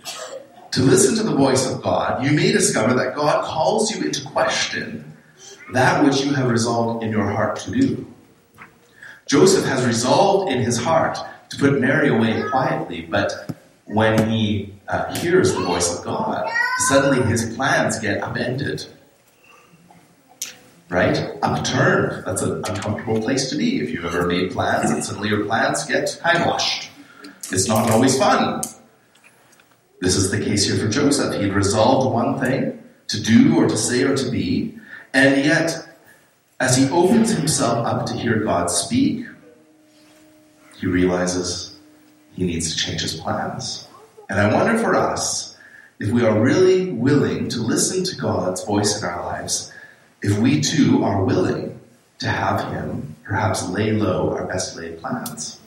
to 0.76 0.82
listen 0.82 1.16
to 1.16 1.22
the 1.22 1.34
voice 1.34 1.66
of 1.72 1.82
God, 1.82 2.22
you 2.22 2.32
may 2.32 2.52
discover 2.52 2.92
that 2.92 3.14
God 3.14 3.42
calls 3.46 3.90
you 3.90 4.04
into 4.04 4.22
question 4.26 5.10
that 5.72 6.04
which 6.04 6.20
you 6.20 6.34
have 6.34 6.50
resolved 6.50 7.02
in 7.02 7.10
your 7.10 7.26
heart 7.30 7.56
to 7.60 7.70
do. 7.70 8.06
Joseph 9.24 9.64
has 9.64 9.86
resolved 9.86 10.52
in 10.52 10.60
his 10.60 10.76
heart 10.76 11.18
to 11.48 11.56
put 11.56 11.80
Mary 11.80 12.10
away 12.10 12.42
quietly, 12.50 13.00
but 13.10 13.56
when 13.86 14.28
he 14.28 14.74
uh, 14.88 15.14
hears 15.14 15.54
the 15.54 15.60
voice 15.60 15.98
of 15.98 16.04
God, 16.04 16.46
suddenly 16.88 17.22
his 17.26 17.56
plans 17.56 17.98
get 17.98 18.22
upended. 18.22 18.84
Right? 20.90 21.16
Upturned. 21.42 22.22
That's 22.26 22.42
an 22.42 22.62
uncomfortable 22.66 23.22
place 23.22 23.48
to 23.48 23.56
be 23.56 23.80
if 23.80 23.88
you've 23.88 24.04
ever 24.04 24.26
made 24.26 24.50
plans 24.50 24.90
and 24.90 25.02
suddenly 25.02 25.30
your 25.30 25.46
plans 25.46 25.84
get 25.84 26.20
high-washed. 26.22 26.90
It's 27.50 27.66
not 27.66 27.90
always 27.90 28.18
fun. 28.18 28.60
This 30.00 30.16
is 30.16 30.30
the 30.30 30.40
case 30.40 30.66
here 30.66 30.76
for 30.76 30.88
Joseph. 30.88 31.34
He 31.34 31.42
had 31.42 31.54
resolved 31.54 32.12
one 32.12 32.38
thing 32.38 32.82
to 33.08 33.22
do 33.22 33.56
or 33.56 33.68
to 33.68 33.76
say 33.76 34.02
or 34.02 34.16
to 34.16 34.30
be, 34.30 34.78
and 35.14 35.44
yet, 35.44 35.88
as 36.60 36.76
he 36.76 36.88
opens 36.90 37.30
himself 37.30 37.86
up 37.86 38.06
to 38.06 38.14
hear 38.14 38.40
God 38.40 38.70
speak, 38.70 39.26
he 40.78 40.86
realizes 40.86 41.78
he 42.34 42.44
needs 42.44 42.74
to 42.74 42.76
change 42.76 43.00
his 43.00 43.14
plans. 43.14 43.88
And 44.28 44.38
I 44.38 44.52
wonder 44.52 44.78
for 44.78 44.94
us, 44.94 45.56
if 45.98 46.10
we 46.10 46.24
are 46.24 46.38
really 46.38 46.92
willing 46.92 47.48
to 47.48 47.62
listen 47.62 48.04
to 48.04 48.16
God's 48.16 48.64
voice 48.64 49.00
in 49.00 49.08
our 49.08 49.24
lives, 49.24 49.72
if 50.22 50.38
we 50.38 50.60
too 50.60 51.04
are 51.04 51.24
willing 51.24 51.80
to 52.18 52.28
have 52.28 52.72
him 52.72 53.16
perhaps 53.24 53.68
lay 53.68 53.92
low 53.92 54.34
our 54.34 54.46
best 54.46 54.76
laid 54.76 55.00
plans. 55.00 55.58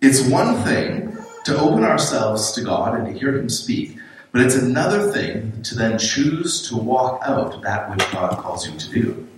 It's 0.00 0.22
one 0.22 0.62
thing 0.64 1.15
to 1.46 1.58
open 1.58 1.84
ourselves 1.84 2.52
to 2.52 2.60
God 2.62 2.98
and 2.98 3.06
to 3.06 3.16
hear 3.16 3.36
him 3.36 3.48
speak, 3.48 3.96
but 4.32 4.40
it's 4.40 4.56
another 4.56 5.12
thing 5.12 5.62
to 5.62 5.76
then 5.76 5.96
choose 5.96 6.68
to 6.68 6.76
walk 6.76 7.22
out 7.24 7.62
that 7.62 7.88
which 7.88 8.10
God 8.10 8.36
calls 8.38 8.68
you 8.68 8.76
to 8.76 8.90
do. 8.90 9.28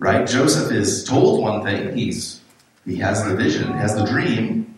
Right? 0.00 0.26
Joseph 0.26 0.72
is 0.72 1.04
told 1.04 1.40
one 1.40 1.62
thing, 1.62 1.96
he's 1.96 2.40
he 2.84 2.96
has 2.96 3.24
the 3.24 3.36
vision, 3.36 3.72
has 3.72 3.94
the 3.94 4.04
dream, 4.04 4.74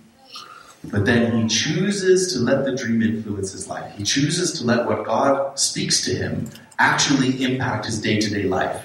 but 0.84 1.06
then 1.06 1.42
he 1.42 1.48
chooses 1.48 2.34
to 2.34 2.40
let 2.40 2.64
the 2.64 2.76
dream 2.76 3.00
influence 3.02 3.52
his 3.52 3.68
life. 3.68 3.96
He 3.96 4.04
chooses 4.04 4.52
to 4.60 4.64
let 4.64 4.86
what 4.86 5.04
God 5.04 5.58
speaks 5.58 6.04
to 6.04 6.14
him 6.14 6.48
actually 6.78 7.42
impact 7.42 7.86
his 7.86 8.00
day-to-day 8.00 8.44
life. 8.44 8.84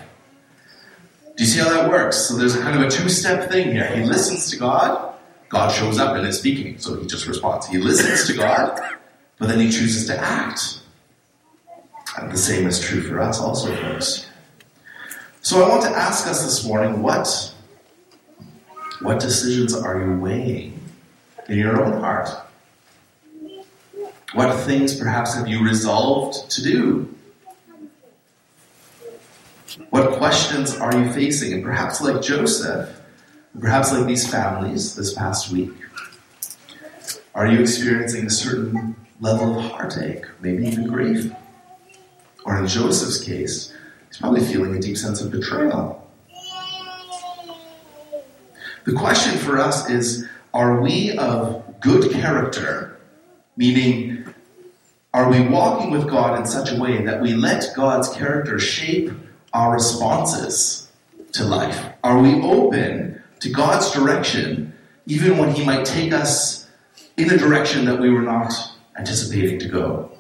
Do 1.36 1.44
you 1.44 1.46
see 1.46 1.60
how 1.60 1.70
that 1.70 1.90
works? 1.90 2.18
So 2.18 2.36
there's 2.36 2.56
kind 2.56 2.82
of 2.82 2.88
a 2.88 2.90
two-step 2.90 3.52
thing 3.52 3.72
here. 3.72 3.86
He 3.96 4.04
listens 4.04 4.50
to 4.52 4.58
God, 4.58 5.11
God 5.52 5.70
shows 5.70 6.00
up 6.00 6.16
and 6.16 6.26
is 6.26 6.40
speaking, 6.40 6.80
so 6.80 6.96
he 6.96 7.06
just 7.06 7.28
responds. 7.28 7.68
He 7.68 7.78
listens 7.78 8.26
to 8.28 8.34
God, 8.34 8.80
but 9.38 9.50
then 9.50 9.60
he 9.60 9.70
chooses 9.70 10.08
to 10.08 10.18
act. 10.18 10.80
And 12.18 12.32
the 12.32 12.38
same 12.38 12.68
is 12.68 12.80
true 12.80 13.04
for 13.04 13.20
us 13.20 13.40
also, 13.42 13.76
folks. 13.76 14.28
So 15.42 15.62
I 15.62 15.68
want 15.68 15.82
to 15.84 15.90
ask 15.90 16.26
us 16.26 16.44
this 16.46 16.66
morning 16.66 17.02
what, 17.02 17.54
what 19.02 19.20
decisions 19.20 19.74
are 19.74 20.00
you 20.00 20.20
weighing 20.20 20.80
in 21.50 21.58
your 21.58 21.84
own 21.84 22.00
heart? 22.00 22.30
What 24.34 24.58
things 24.62 24.98
perhaps 24.98 25.36
have 25.36 25.50
you 25.50 25.66
resolved 25.66 26.50
to 26.52 26.64
do? 26.64 27.14
What 29.90 30.18
questions 30.18 30.78
are 30.78 30.98
you 30.98 31.12
facing? 31.12 31.52
And 31.52 31.64
perhaps 31.64 32.00
like 32.00 32.22
Joseph, 32.22 33.01
perhaps 33.60 33.92
like 33.92 34.08
these 34.08 34.30
families 34.30 34.96
this 34.96 35.14
past 35.14 35.52
week, 35.52 35.72
are 37.34 37.48
you 37.48 37.60
experiencing 37.60 38.26
a 38.26 38.30
certain 38.30 38.96
level 39.20 39.58
of 39.58 39.66
heartache, 39.72 40.26
maybe 40.42 40.68
even 40.68 40.88
grief? 40.88 41.32
Or 42.46 42.58
in 42.58 42.68
Joseph's 42.68 43.24
case, 43.24 43.74
he's 44.08 44.18
probably 44.18 44.42
feeling 44.42 44.76
a 44.76 44.80
deep 44.80 44.98
sense 44.98 45.22
of 45.22 45.32
betrayal. 45.32 45.98
The 48.84 48.94
question 48.94 49.38
for 49.38 49.60
us 49.60 49.90
is 49.90 50.28
are 50.54 50.82
we 50.82 51.18
of 51.18 51.80
good 51.80 52.12
character? 52.12 53.00
Meaning, 53.56 54.26
are 55.14 55.30
we 55.30 55.42
walking 55.42 55.92
with 55.92 56.10
God 56.10 56.40
in 56.40 56.46
such 56.46 56.72
a 56.72 56.80
way 56.80 57.04
that 57.06 57.22
we 57.22 57.34
let 57.34 57.74
God's 57.76 58.10
character 58.10 58.58
shape 58.60 59.12
our 59.54 59.74
responses 59.74 60.90
to 61.34 61.44
life? 61.44 61.94
Are 62.04 62.20
we 62.20 62.42
open 62.42 63.21
to 63.42 63.50
God's 63.50 63.92
direction 63.92 64.74
even 65.06 65.38
when 65.38 65.52
He 65.52 65.66
might 65.66 65.86
take 65.86 66.14
us 66.14 66.70
in 67.18 67.30
a 67.32 67.38
direction 67.38 67.86
that 67.86 68.00
we 68.00 68.10
were 68.10 68.22
not 68.22 68.54
anticipating 68.98 69.60
to 69.60 69.68
go? 69.68 70.12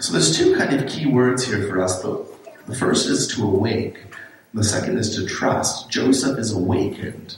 So 0.00 0.12
there's 0.12 0.36
two 0.36 0.56
kind 0.56 0.78
of 0.78 0.88
key 0.88 1.06
words 1.06 1.44
here 1.44 1.66
for 1.66 1.82
us, 1.82 2.00
though. 2.02 2.28
The 2.66 2.74
first 2.74 3.08
is 3.08 3.26
to 3.34 3.42
awake. 3.42 3.98
The 4.54 4.62
second 4.62 4.98
is 4.98 5.16
to 5.16 5.26
trust. 5.26 5.90
Joseph 5.90 6.38
is 6.38 6.52
awakened 6.52 7.36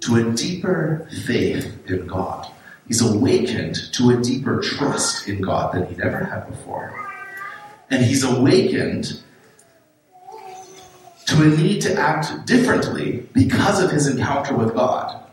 to 0.00 0.16
a 0.16 0.32
deeper 0.32 1.08
faith 1.26 1.76
in 1.88 2.06
God. 2.06 2.50
He's 2.86 3.02
awakened 3.02 3.92
to 3.94 4.10
a 4.10 4.16
deeper 4.16 4.60
trust 4.60 5.28
in 5.28 5.40
God 5.40 5.74
than 5.74 5.86
he'd 5.86 6.00
ever 6.00 6.24
had 6.24 6.48
before. 6.48 6.98
And 7.90 8.04
he's 8.04 8.24
awakened 8.24 9.20
to 11.32 11.42
a 11.42 11.56
need 11.56 11.80
to 11.80 11.94
act 11.94 12.46
differently 12.46 13.26
because 13.32 13.82
of 13.82 13.90
his 13.90 14.06
encounter 14.06 14.54
with 14.54 14.74
God. 14.74 15.24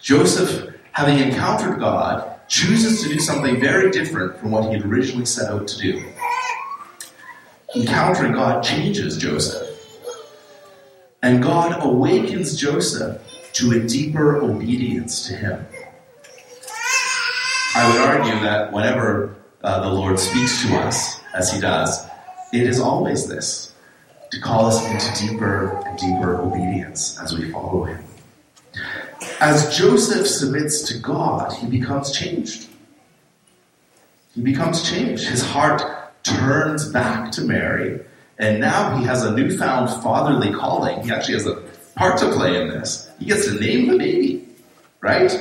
Joseph, 0.00 0.74
having 0.92 1.18
encountered 1.18 1.78
God, 1.78 2.40
chooses 2.48 3.02
to 3.02 3.08
do 3.08 3.20
something 3.20 3.60
very 3.60 3.90
different 3.90 4.38
from 4.38 4.50
what 4.50 4.64
he 4.64 4.72
had 4.72 4.84
originally 4.84 5.24
set 5.24 5.50
out 5.50 5.68
to 5.68 5.78
do. 5.78 6.04
Encountering 7.76 8.32
God 8.32 8.62
changes 8.62 9.16
Joseph. 9.16 9.70
And 11.22 11.42
God 11.42 11.82
awakens 11.84 12.56
Joseph 12.56 13.20
to 13.54 13.72
a 13.72 13.80
deeper 13.80 14.36
obedience 14.36 15.26
to 15.28 15.36
him. 15.36 15.66
I 17.76 17.90
would 17.90 18.00
argue 18.00 18.40
that 18.40 18.72
whenever 18.72 19.36
uh, 19.62 19.80
the 19.80 19.88
Lord 19.88 20.18
speaks 20.18 20.62
to 20.66 20.76
us, 20.78 21.20
as 21.32 21.52
he 21.52 21.60
does, 21.60 22.04
it 22.52 22.62
is 22.62 22.78
always 22.78 23.26
this 23.26 23.73
to 24.34 24.40
call 24.40 24.66
us 24.66 24.84
into 24.90 25.28
deeper 25.28 25.80
and 25.86 25.98
deeper 25.98 26.40
obedience 26.40 27.18
as 27.22 27.36
we 27.36 27.50
follow 27.52 27.84
him. 27.84 28.02
As 29.40 29.76
Joseph 29.76 30.26
submits 30.26 30.82
to 30.88 30.98
God, 30.98 31.52
he 31.52 31.66
becomes 31.66 32.10
changed. 32.10 32.68
He 34.34 34.42
becomes 34.42 34.88
changed. 34.88 35.28
His 35.28 35.42
heart 35.42 35.82
turns 36.24 36.88
back 36.88 37.30
to 37.32 37.42
Mary, 37.42 38.00
and 38.38 38.60
now 38.60 38.96
he 38.96 39.04
has 39.04 39.22
a 39.22 39.34
newfound 39.36 39.88
fatherly 40.02 40.52
calling. 40.52 41.02
He 41.02 41.12
actually 41.12 41.34
has 41.34 41.46
a 41.46 41.62
part 41.94 42.18
to 42.18 42.32
play 42.32 42.60
in 42.60 42.68
this. 42.68 43.08
He 43.20 43.26
gets 43.26 43.46
to 43.46 43.60
name 43.60 43.86
the 43.86 43.96
baby, 43.96 44.48
right? 45.00 45.32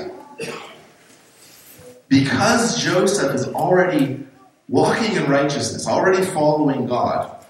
Because 2.07 2.83
Joseph 2.83 3.33
is 3.33 3.47
already 3.47 4.23
walking 4.69 5.15
in 5.15 5.25
righteousness, 5.25 5.87
already 5.87 6.23
following 6.23 6.85
God, 6.85 7.42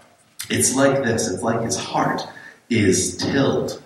it's 0.49 0.75
like 0.75 1.03
this. 1.03 1.29
It's 1.29 1.43
like 1.43 1.61
his 1.61 1.77
heart 1.77 2.27
is 2.69 3.17
tilled. 3.17 3.81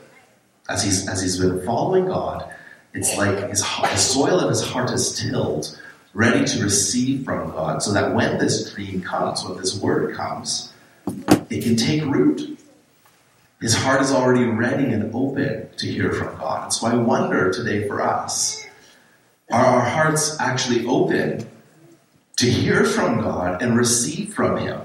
As 0.69 0.83
he's, 0.83 1.07
as 1.07 1.21
he's 1.21 1.39
been 1.39 1.63
following 1.65 2.07
God, 2.07 2.53
it's 2.93 3.15
like 3.17 3.49
his, 3.49 3.61
the 3.61 3.95
soil 3.95 4.39
of 4.39 4.49
his 4.49 4.63
heart 4.63 4.91
is 4.91 5.17
tilled, 5.17 5.79
ready 6.13 6.45
to 6.45 6.63
receive 6.63 7.23
from 7.23 7.51
God, 7.51 7.81
so 7.81 7.93
that 7.93 8.13
when 8.13 8.37
this 8.37 8.73
dream 8.73 9.01
comes, 9.01 9.45
when 9.45 9.57
this 9.57 9.79
word 9.79 10.15
comes, 10.15 10.73
it 11.49 11.63
can 11.63 11.75
take 11.75 12.03
root. 12.03 12.59
His 13.61 13.75
heart 13.75 14.01
is 14.01 14.11
already 14.11 14.45
ready 14.45 14.91
and 14.91 15.13
open 15.15 15.69
to 15.77 15.87
hear 15.87 16.11
from 16.13 16.37
God. 16.37 16.65
And 16.65 16.73
so 16.73 16.87
I 16.87 16.95
wonder 16.95 17.51
today 17.51 17.87
for 17.87 18.01
us 18.01 18.65
are 19.49 19.65
our 19.65 19.81
hearts 19.81 20.39
actually 20.39 20.85
open 20.85 21.47
to 22.37 22.45
hear 22.45 22.83
from 22.83 23.21
God 23.21 23.61
and 23.61 23.77
receive 23.77 24.33
from 24.33 24.57
Him 24.57 24.81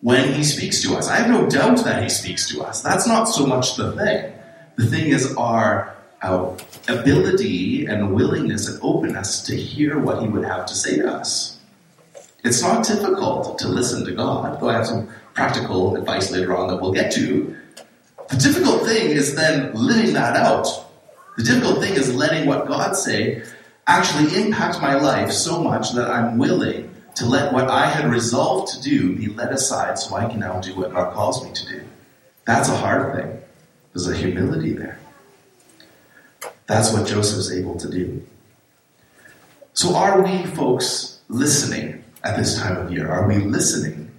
when 0.00 0.32
He 0.32 0.44
speaks 0.44 0.82
to 0.82 0.96
us? 0.96 1.08
I 1.08 1.16
have 1.16 1.30
no 1.30 1.48
doubt 1.48 1.84
that 1.84 2.02
He 2.02 2.08
speaks 2.08 2.48
to 2.50 2.62
us. 2.62 2.82
That's 2.82 3.06
not 3.06 3.24
so 3.24 3.46
much 3.46 3.76
the 3.76 3.92
thing. 3.92 4.32
The 4.76 4.86
thing 4.86 5.10
is 5.10 5.34
our, 5.36 5.96
our 6.22 6.56
ability 6.88 7.86
and 7.86 8.14
willingness 8.14 8.68
and 8.68 8.78
openness 8.82 9.42
to 9.42 9.56
hear 9.56 9.98
what 9.98 10.22
He 10.22 10.28
would 10.28 10.44
have 10.44 10.66
to 10.66 10.74
say 10.74 10.96
to 10.96 11.12
us. 11.12 11.58
It's 12.44 12.62
not 12.62 12.86
difficult 12.86 13.58
to 13.58 13.68
listen 13.68 14.04
to 14.04 14.12
God, 14.12 14.60
though 14.60 14.68
I 14.68 14.74
have 14.74 14.86
some 14.86 15.08
practical 15.34 15.96
advice 15.96 16.30
later 16.30 16.56
on 16.56 16.68
that 16.68 16.80
we'll 16.80 16.92
get 16.92 17.12
to. 17.12 17.56
The 18.28 18.36
difficult 18.36 18.84
thing 18.84 19.10
is 19.10 19.34
then 19.34 19.72
living 19.74 20.12
that 20.14 20.36
out. 20.36 20.66
The 21.36 21.42
difficult 21.44 21.80
thing 21.80 21.94
is 21.94 22.14
letting 22.14 22.46
what 22.46 22.66
God 22.66 22.94
say 22.94 23.42
actually 23.86 24.40
impact 24.40 24.80
my 24.82 24.94
life 24.94 25.32
so 25.32 25.62
much 25.62 25.92
that 25.92 26.10
I'm 26.10 26.36
willing 26.36 26.87
to 27.18 27.26
let 27.26 27.52
what 27.52 27.68
I 27.68 27.86
had 27.86 28.08
resolved 28.08 28.72
to 28.74 28.80
do 28.80 29.16
be 29.16 29.26
let 29.26 29.52
aside 29.52 29.98
so 29.98 30.14
I 30.14 30.28
can 30.28 30.38
now 30.38 30.60
do 30.60 30.76
what 30.76 30.92
God 30.92 31.12
calls 31.12 31.44
me 31.44 31.52
to 31.52 31.66
do. 31.66 31.82
That's 32.44 32.68
a 32.68 32.76
hard 32.76 33.16
thing. 33.16 33.40
There's 33.92 34.06
a 34.06 34.16
humility 34.16 34.72
there. 34.72 35.00
That's 36.66 36.92
what 36.92 37.08
Joseph 37.08 37.38
Joseph's 37.38 37.52
able 37.52 37.76
to 37.76 37.90
do. 37.90 38.24
So, 39.72 39.96
are 39.96 40.22
we, 40.22 40.44
folks, 40.44 41.18
listening 41.28 42.04
at 42.22 42.36
this 42.36 42.56
time 42.56 42.76
of 42.76 42.92
year? 42.92 43.10
Are 43.10 43.26
we 43.26 43.38
listening, 43.38 44.12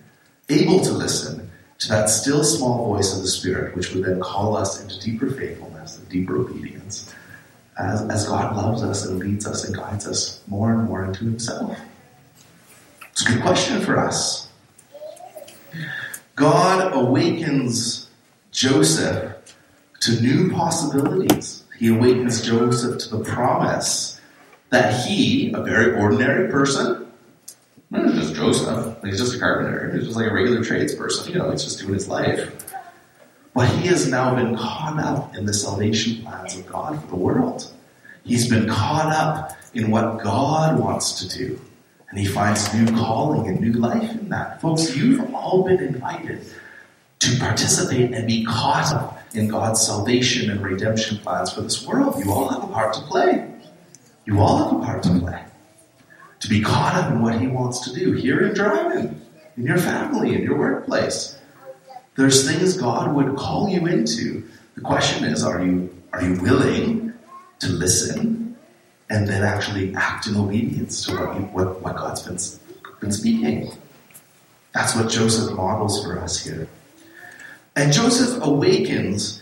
able 0.50 0.82
to 0.82 0.92
listen 0.92 1.50
to 1.78 1.88
that 1.88 2.10
still 2.10 2.44
small 2.44 2.86
voice 2.86 3.16
of 3.16 3.22
the 3.22 3.30
Spirit, 3.30 3.78
which 3.78 3.94
would 3.94 4.04
then 4.04 4.20
call 4.20 4.58
us 4.58 4.82
into 4.82 5.00
deeper 5.00 5.32
faithfulness 5.32 5.98
and 5.98 6.10
deeper 6.10 6.38
obedience 6.38 7.14
as, 7.80 8.02
as 8.10 8.28
God 8.28 8.58
loves 8.58 8.84
us 8.84 9.06
and 9.06 9.20
leads 9.20 9.48
us 9.48 9.64
and 9.64 9.74
guides 9.74 10.06
us 10.06 10.42
more 10.48 10.74
and 10.74 10.84
more 10.84 11.06
into 11.06 11.24
Himself? 11.24 11.78
It's 13.20 13.28
a 13.28 13.34
good 13.34 13.42
question 13.42 13.82
for 13.82 14.00
us. 14.00 14.48
God 16.38 16.94
awakens 16.94 18.10
Joseph 18.54 19.36
to 20.00 20.22
new 20.22 20.50
possibilities. 20.54 21.66
He 21.78 21.90
awakens 21.90 22.42
Joseph 22.42 22.98
to 23.00 23.18
the 23.18 23.24
promise 23.26 24.22
that 24.70 25.06
he, 25.06 25.52
a 25.52 25.62
very 25.62 26.00
ordinary 26.00 26.50
person, 26.50 27.12
not 27.90 28.14
just 28.14 28.36
Joseph, 28.36 29.04
he's 29.04 29.20
just 29.20 29.36
a 29.36 29.40
carpenter, 29.40 29.94
he's 29.94 30.06
just 30.06 30.16
like 30.16 30.32
a 30.32 30.34
regular 30.34 30.62
tradesperson, 30.62 31.28
you 31.28 31.40
know, 31.40 31.52
he's 31.52 31.66
just 31.66 31.80
doing 31.80 31.96
his 31.96 32.08
life. 32.08 32.74
But 33.54 33.68
he 33.68 33.88
has 33.88 34.10
now 34.10 34.34
been 34.34 34.56
caught 34.56 34.98
up 34.98 35.36
in 35.36 35.46
the 35.46 35.54
salvation 35.54 36.24
plans 36.24 36.56
of 36.58 36.66
God 36.68 37.02
for 37.02 37.08
the 37.08 37.18
world. 37.18 37.70
He's 38.24 38.50
been 38.50 38.70
caught 38.70 39.14
up 39.14 39.58
in 39.74 39.92
what 39.92 40.24
God 40.24 40.80
wants 40.80 41.20
to 41.20 41.38
do. 41.38 41.60
And 42.10 42.20
he 42.20 42.26
finds 42.26 42.74
new 42.74 42.88
calling 42.88 43.48
and 43.48 43.60
new 43.60 43.74
life 43.74 44.12
in 44.12 44.30
that. 44.30 44.62
Folks, 44.62 44.96
you've 44.96 45.34
all 45.34 45.64
been 45.64 45.80
invited 45.80 46.42
to 47.20 47.38
participate 47.38 48.14
and 48.14 48.28
be 48.28 48.44
caught 48.46 48.92
up 48.94 49.22
in 49.34 49.48
God's 49.48 49.86
salvation 49.86 50.50
and 50.50 50.62
redemption 50.62 51.18
plans 51.20 51.54
for 51.54 51.62
this 51.62 51.86
world. 51.86 52.24
You 52.24 52.32
all 52.32 52.50
have 52.50 52.64
a 52.64 52.74
part 52.74 52.94
to 52.96 53.02
play. 53.02 53.48
You 54.26 54.40
all 54.40 54.58
have 54.58 54.82
a 54.82 54.86
part 54.86 55.04
to 55.04 55.20
play. 55.20 55.44
To 56.40 56.48
be 56.48 56.62
caught 56.62 56.96
up 56.96 57.12
in 57.12 57.22
what 57.22 57.40
he 57.40 57.48
wants 57.48 57.82
to 57.82 57.94
do 57.94 58.14
here 58.14 58.48
in 58.48 58.54
Dryden, 58.54 59.22
in 59.58 59.66
your 59.66 59.78
family, 59.78 60.34
in 60.34 60.42
your 60.42 60.58
workplace. 60.58 61.38
There's 62.16 62.50
things 62.50 62.78
God 62.78 63.14
would 63.14 63.36
call 63.36 63.70
you 63.70 63.86
into. 63.86 64.48
The 64.76 64.82
question 64.82 65.26
is, 65.26 65.44
are 65.44 65.64
you, 65.64 65.96
are 66.14 66.24
you 66.24 66.42
willing 66.42 67.14
to 67.60 67.68
listen 67.68 68.39
and 69.10 69.28
then 69.28 69.44
actually 69.44 69.94
act 69.96 70.28
in 70.28 70.36
obedience 70.36 71.06
to 71.06 71.16
what, 71.16 71.54
what, 71.54 71.82
what 71.82 71.96
God's 71.96 72.22
been, 72.22 72.38
been 73.00 73.12
speaking. 73.12 73.72
That's 74.74 74.96
what 74.96 75.10
Joseph 75.10 75.56
models 75.56 76.04
for 76.04 76.20
us 76.20 76.44
here. 76.44 76.68
And 77.76 77.92
Joseph 77.92 78.44
awakens 78.44 79.42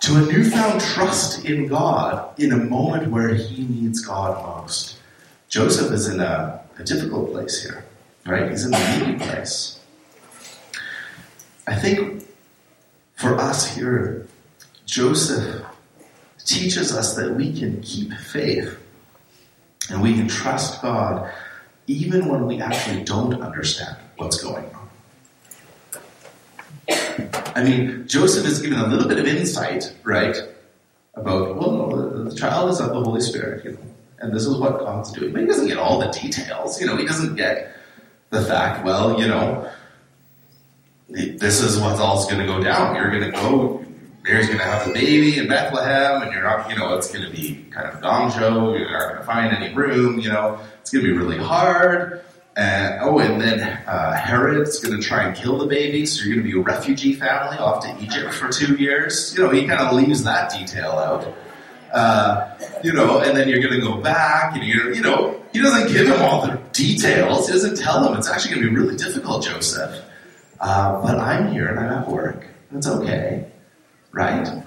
to 0.00 0.16
a 0.16 0.20
newfound 0.20 0.80
trust 0.80 1.44
in 1.44 1.66
God 1.66 2.38
in 2.38 2.52
a 2.52 2.56
moment 2.56 3.10
where 3.10 3.34
he 3.34 3.64
needs 3.64 4.04
God 4.04 4.40
most. 4.44 4.96
Joseph 5.48 5.90
is 5.92 6.06
in 6.06 6.20
a, 6.20 6.60
a 6.78 6.84
difficult 6.84 7.32
place 7.32 7.62
here, 7.62 7.84
right? 8.24 8.50
He's 8.50 8.64
in 8.64 8.74
a 8.74 8.98
needy 8.98 9.18
place. 9.18 9.80
I 11.66 11.74
think 11.74 12.24
for 13.14 13.36
us 13.36 13.74
here, 13.74 14.28
Joseph 14.84 15.64
teaches 16.46 16.96
us 16.96 17.14
that 17.16 17.34
we 17.34 17.52
can 17.52 17.82
keep 17.82 18.12
faith 18.14 18.78
and 19.90 20.00
we 20.00 20.14
can 20.14 20.28
trust 20.28 20.80
God 20.80 21.30
even 21.86 22.28
when 22.28 22.46
we 22.46 22.60
actually 22.60 23.04
don't 23.04 23.42
understand 23.42 23.96
what's 24.16 24.42
going 24.42 24.64
on. 24.74 24.88
I 27.54 27.62
mean, 27.62 28.06
Joseph 28.06 28.46
is 28.46 28.60
given 28.60 28.78
a 28.78 28.86
little 28.86 29.08
bit 29.08 29.18
of 29.18 29.26
insight, 29.26 29.94
right, 30.02 30.36
about, 31.14 31.56
well, 31.56 31.72
no, 31.72 32.24
the 32.24 32.36
child 32.36 32.70
is 32.70 32.80
of 32.80 32.90
the 32.90 33.02
Holy 33.02 33.20
Spirit, 33.20 33.64
you 33.64 33.72
know, 33.72 33.78
and 34.18 34.34
this 34.34 34.46
is 34.46 34.56
what 34.58 34.78
God's 34.78 35.12
doing. 35.12 35.32
But 35.32 35.42
he 35.42 35.46
doesn't 35.46 35.66
get 35.66 35.78
all 35.78 35.98
the 35.98 36.08
details, 36.08 36.80
you 36.80 36.86
know, 36.86 36.96
he 36.96 37.06
doesn't 37.06 37.36
get 37.36 37.74
the 38.30 38.44
fact, 38.44 38.84
well, 38.84 39.20
you 39.20 39.26
know, 39.28 39.70
this 41.08 41.60
is 41.62 41.78
what's 41.78 42.00
all 42.00 42.22
going 42.24 42.40
to 42.40 42.46
go 42.46 42.62
down. 42.62 42.96
You're 42.96 43.10
going 43.10 43.30
to 43.30 43.30
go 43.30 43.85
Mary's 44.26 44.46
going 44.46 44.58
to 44.58 44.64
have 44.64 44.86
the 44.86 44.92
baby 44.92 45.38
in 45.38 45.46
Bethlehem, 45.46 46.22
and 46.22 46.32
you're 46.32 46.42
not, 46.42 46.68
you 46.68 46.76
know, 46.76 46.96
it's 46.96 47.12
going 47.12 47.24
to 47.24 47.30
be 47.30 47.64
kind 47.70 47.86
of 47.86 48.00
gong 48.00 48.32
show. 48.32 48.74
You're 48.74 48.90
not 48.90 49.08
going 49.08 49.16
to 49.18 49.24
find 49.24 49.56
any 49.56 49.72
room, 49.72 50.18
you 50.18 50.28
know, 50.28 50.58
it's 50.80 50.90
going 50.90 51.04
to 51.04 51.12
be 51.12 51.16
really 51.16 51.38
hard. 51.38 52.24
And, 52.56 53.00
oh, 53.02 53.18
and 53.20 53.40
then 53.40 53.60
uh, 53.60 54.14
Herod's 54.14 54.80
going 54.80 55.00
to 55.00 55.06
try 55.06 55.24
and 55.24 55.36
kill 55.36 55.58
the 55.58 55.66
baby, 55.66 56.06
so 56.06 56.24
you're 56.24 56.36
going 56.36 56.46
to 56.46 56.52
be 56.52 56.58
a 56.58 56.62
refugee 56.62 57.12
family 57.12 57.58
off 57.58 57.84
to 57.84 58.02
Egypt 58.02 58.34
for 58.34 58.48
two 58.48 58.74
years. 58.76 59.36
You 59.36 59.44
know, 59.44 59.50
he 59.50 59.66
kind 59.66 59.80
of 59.80 59.92
leaves 59.94 60.24
that 60.24 60.50
detail 60.50 60.92
out. 60.92 61.36
Uh, 61.92 62.58
you 62.82 62.92
know, 62.92 63.20
and 63.20 63.36
then 63.36 63.48
you're 63.48 63.60
going 63.60 63.78
to 63.78 63.86
go 63.86 64.00
back, 64.00 64.56
and 64.56 64.64
you're, 64.64 64.92
you 64.92 65.02
know, 65.02 65.40
he 65.52 65.62
doesn't 65.62 65.92
give 65.92 66.08
him 66.08 66.20
all 66.20 66.46
the 66.46 66.58
details. 66.72 67.46
He 67.46 67.52
doesn't 67.52 67.76
tell 67.76 68.08
him. 68.08 68.18
It's 68.18 68.28
actually 68.28 68.56
going 68.56 68.66
to 68.66 68.70
be 68.70 68.76
really 68.76 68.96
difficult, 68.96 69.44
Joseph. 69.44 70.02
Uh, 70.58 71.00
but 71.00 71.18
I'm 71.18 71.52
here 71.52 71.68
and 71.68 71.78
I'm 71.78 72.02
at 72.02 72.08
work. 72.08 72.46
It's 72.72 72.88
okay. 72.88 73.52
Right? 74.16 74.62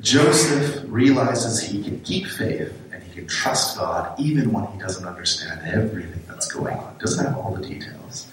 Joseph 0.00 0.82
realizes 0.88 1.62
he 1.62 1.80
can 1.80 2.00
keep 2.00 2.26
faith 2.26 2.76
and 2.92 3.00
he 3.00 3.14
can 3.14 3.28
trust 3.28 3.78
God 3.78 4.18
even 4.18 4.52
when 4.52 4.66
he 4.72 4.78
doesn't 4.80 5.06
understand 5.06 5.60
everything 5.72 6.20
that's 6.26 6.50
going 6.50 6.76
on, 6.76 6.98
doesn't 6.98 7.24
have 7.24 7.38
all 7.38 7.54
the 7.54 7.64
details. 7.64 8.26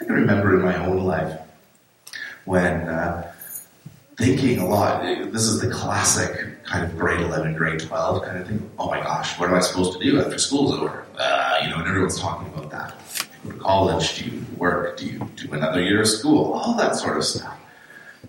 I 0.00 0.04
can 0.04 0.14
remember 0.14 0.58
in 0.58 0.64
my 0.64 0.84
own 0.84 1.04
life 1.04 1.38
when 2.44 2.88
uh, 2.88 3.32
thinking 4.16 4.58
a 4.58 4.66
lot, 4.66 5.00
this 5.02 5.44
is 5.44 5.60
the 5.60 5.70
classic 5.70 6.64
kind 6.64 6.84
of 6.84 6.98
grade 6.98 7.20
11, 7.20 7.54
grade 7.54 7.78
12 7.78 8.24
kind 8.24 8.38
of 8.38 8.48
thing. 8.48 8.68
Oh 8.80 8.88
my 8.88 8.98
gosh, 8.98 9.38
what 9.38 9.48
am 9.48 9.54
I 9.54 9.60
supposed 9.60 9.92
to 9.92 10.04
do 10.04 10.20
after 10.20 10.38
school's 10.38 10.72
over? 10.72 11.06
Uh, 11.16 11.58
you 11.62 11.70
know, 11.70 11.76
and 11.76 11.86
everyone's 11.86 12.18
talking 12.18 12.52
about 12.52 12.68
that. 12.72 12.96
Go 13.44 13.52
to 13.52 13.58
college, 13.58 14.18
do 14.18 14.28
you 14.28 14.44
work, 14.56 14.96
do 14.96 15.06
you 15.06 15.20
do 15.36 15.52
another 15.52 15.80
year 15.80 16.00
of 16.00 16.08
school, 16.08 16.54
all 16.54 16.74
that 16.74 16.96
sort 16.96 17.16
of 17.16 17.22
stuff 17.22 17.57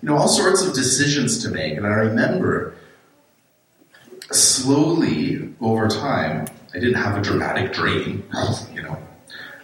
you 0.02 0.08
know, 0.08 0.16
all 0.16 0.28
sorts 0.28 0.62
of 0.62 0.74
decisions 0.74 1.42
to 1.42 1.50
make. 1.50 1.76
And 1.76 1.86
I 1.86 1.90
remember 1.90 2.74
slowly 4.30 5.54
over 5.60 5.88
time, 5.88 6.46
I 6.74 6.78
didn't 6.78 6.94
have 6.94 7.18
a 7.18 7.22
dramatic 7.22 7.72
dream, 7.72 8.28
you 8.74 8.82
know. 8.82 8.98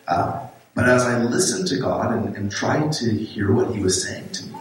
Uh, 0.07 0.46
but 0.75 0.88
as 0.88 1.05
I 1.05 1.18
listened 1.22 1.68
to 1.68 1.79
God 1.79 2.14
and, 2.14 2.37
and 2.37 2.51
tried 2.51 2.92
to 2.92 3.11
hear 3.11 3.53
what 3.53 3.75
He 3.75 3.81
was 3.81 4.03
saying 4.07 4.31
to 4.31 4.46
me, 4.46 4.59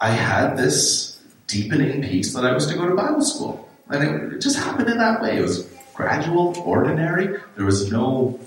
I 0.00 0.10
had 0.10 0.56
this 0.56 1.20
deepening 1.46 2.02
peace 2.02 2.34
that 2.34 2.44
I 2.44 2.52
was 2.52 2.66
to 2.68 2.74
go 2.74 2.88
to 2.88 2.94
Bible 2.94 3.22
school. 3.22 3.68
And 3.88 4.02
it, 4.02 4.34
it 4.34 4.40
just 4.40 4.56
happened 4.56 4.88
in 4.88 4.98
that 4.98 5.20
way. 5.20 5.38
It 5.38 5.42
was 5.42 5.68
gradual, 5.94 6.58
ordinary. 6.64 7.38
There 7.56 7.66
was 7.66 7.90
no 7.92 8.40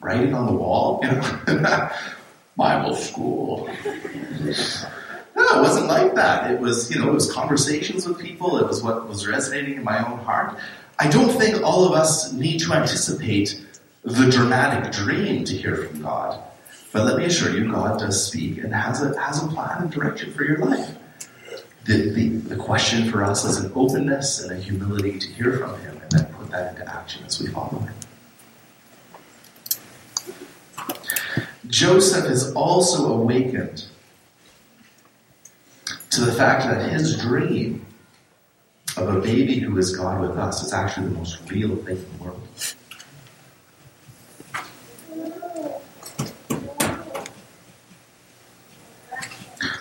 writing 0.00 0.34
on 0.34 0.46
the 0.46 0.52
wall, 0.52 1.00
you 1.02 1.10
know. 1.12 1.90
Bible 2.56 2.94
school. 2.94 3.70
No, 5.40 5.58
it 5.58 5.62
wasn't 5.62 5.86
like 5.86 6.14
that. 6.16 6.50
It 6.50 6.60
was, 6.60 6.90
you 6.90 7.00
know, 7.00 7.08
it 7.08 7.14
was 7.14 7.32
conversations 7.32 8.06
with 8.06 8.18
people. 8.18 8.58
It 8.58 8.66
was 8.66 8.82
what 8.82 9.08
was 9.08 9.26
resonating 9.26 9.76
in 9.76 9.82
my 9.82 10.06
own 10.06 10.18
heart. 10.18 10.58
I 10.98 11.08
don't 11.08 11.30
think 11.30 11.62
all 11.62 11.86
of 11.86 11.92
us 11.92 12.30
need 12.34 12.58
to 12.60 12.74
anticipate 12.74 13.58
the 14.02 14.30
dramatic 14.30 14.92
dream 14.92 15.44
to 15.46 15.56
hear 15.56 15.76
from 15.76 16.02
God. 16.02 16.42
But 16.92 17.06
let 17.06 17.16
me 17.16 17.24
assure 17.24 17.56
you, 17.56 17.72
God 17.72 17.98
does 17.98 18.22
speak 18.26 18.58
and 18.58 18.74
has 18.74 19.00
a, 19.00 19.18
has 19.18 19.42
a 19.42 19.46
plan 19.46 19.84
and 19.84 19.90
direction 19.90 20.30
for 20.34 20.44
your 20.44 20.58
life. 20.58 20.94
The, 21.86 22.10
the, 22.10 22.28
the 22.28 22.56
question 22.56 23.10
for 23.10 23.24
us 23.24 23.46
is 23.46 23.56
an 23.56 23.72
openness 23.74 24.42
and 24.42 24.52
a 24.52 24.60
humility 24.60 25.18
to 25.18 25.26
hear 25.28 25.56
from 25.56 25.80
Him 25.80 25.96
and 26.02 26.10
then 26.10 26.26
put 26.34 26.50
that 26.50 26.76
into 26.76 26.94
action 26.94 27.24
as 27.24 27.40
we 27.40 27.46
follow 27.46 27.78
Him. 27.78 27.94
Joseph 31.66 32.26
is 32.26 32.52
also 32.52 33.10
awakened 33.14 33.86
to 36.10 36.22
the 36.22 36.32
fact 36.32 36.64
that 36.64 36.90
his 36.90 37.16
dream 37.16 37.86
of 38.96 39.08
a 39.14 39.20
baby 39.20 39.60
who 39.60 39.78
is 39.78 39.96
God 39.96 40.20
with 40.20 40.36
us 40.36 40.62
is 40.62 40.72
actually 40.72 41.08
the 41.08 41.14
most 41.14 41.50
real 41.50 41.76
thing 41.76 41.96
in 41.96 42.18
the 42.18 42.24
world. 42.24 42.48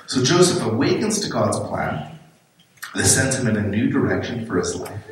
So 0.06 0.24
Joseph 0.24 0.63
awakens 0.63 1.20
to 1.22 1.30
God's 1.30 1.60
plan. 1.60 2.20
This 2.96 3.13
sends 3.13 3.38
him 3.38 3.48
in 3.48 3.58
a 3.58 3.68
new 3.68 3.89
direction 3.89 4.46
for 4.46 4.58
his 4.58 4.76
life. 4.76 5.04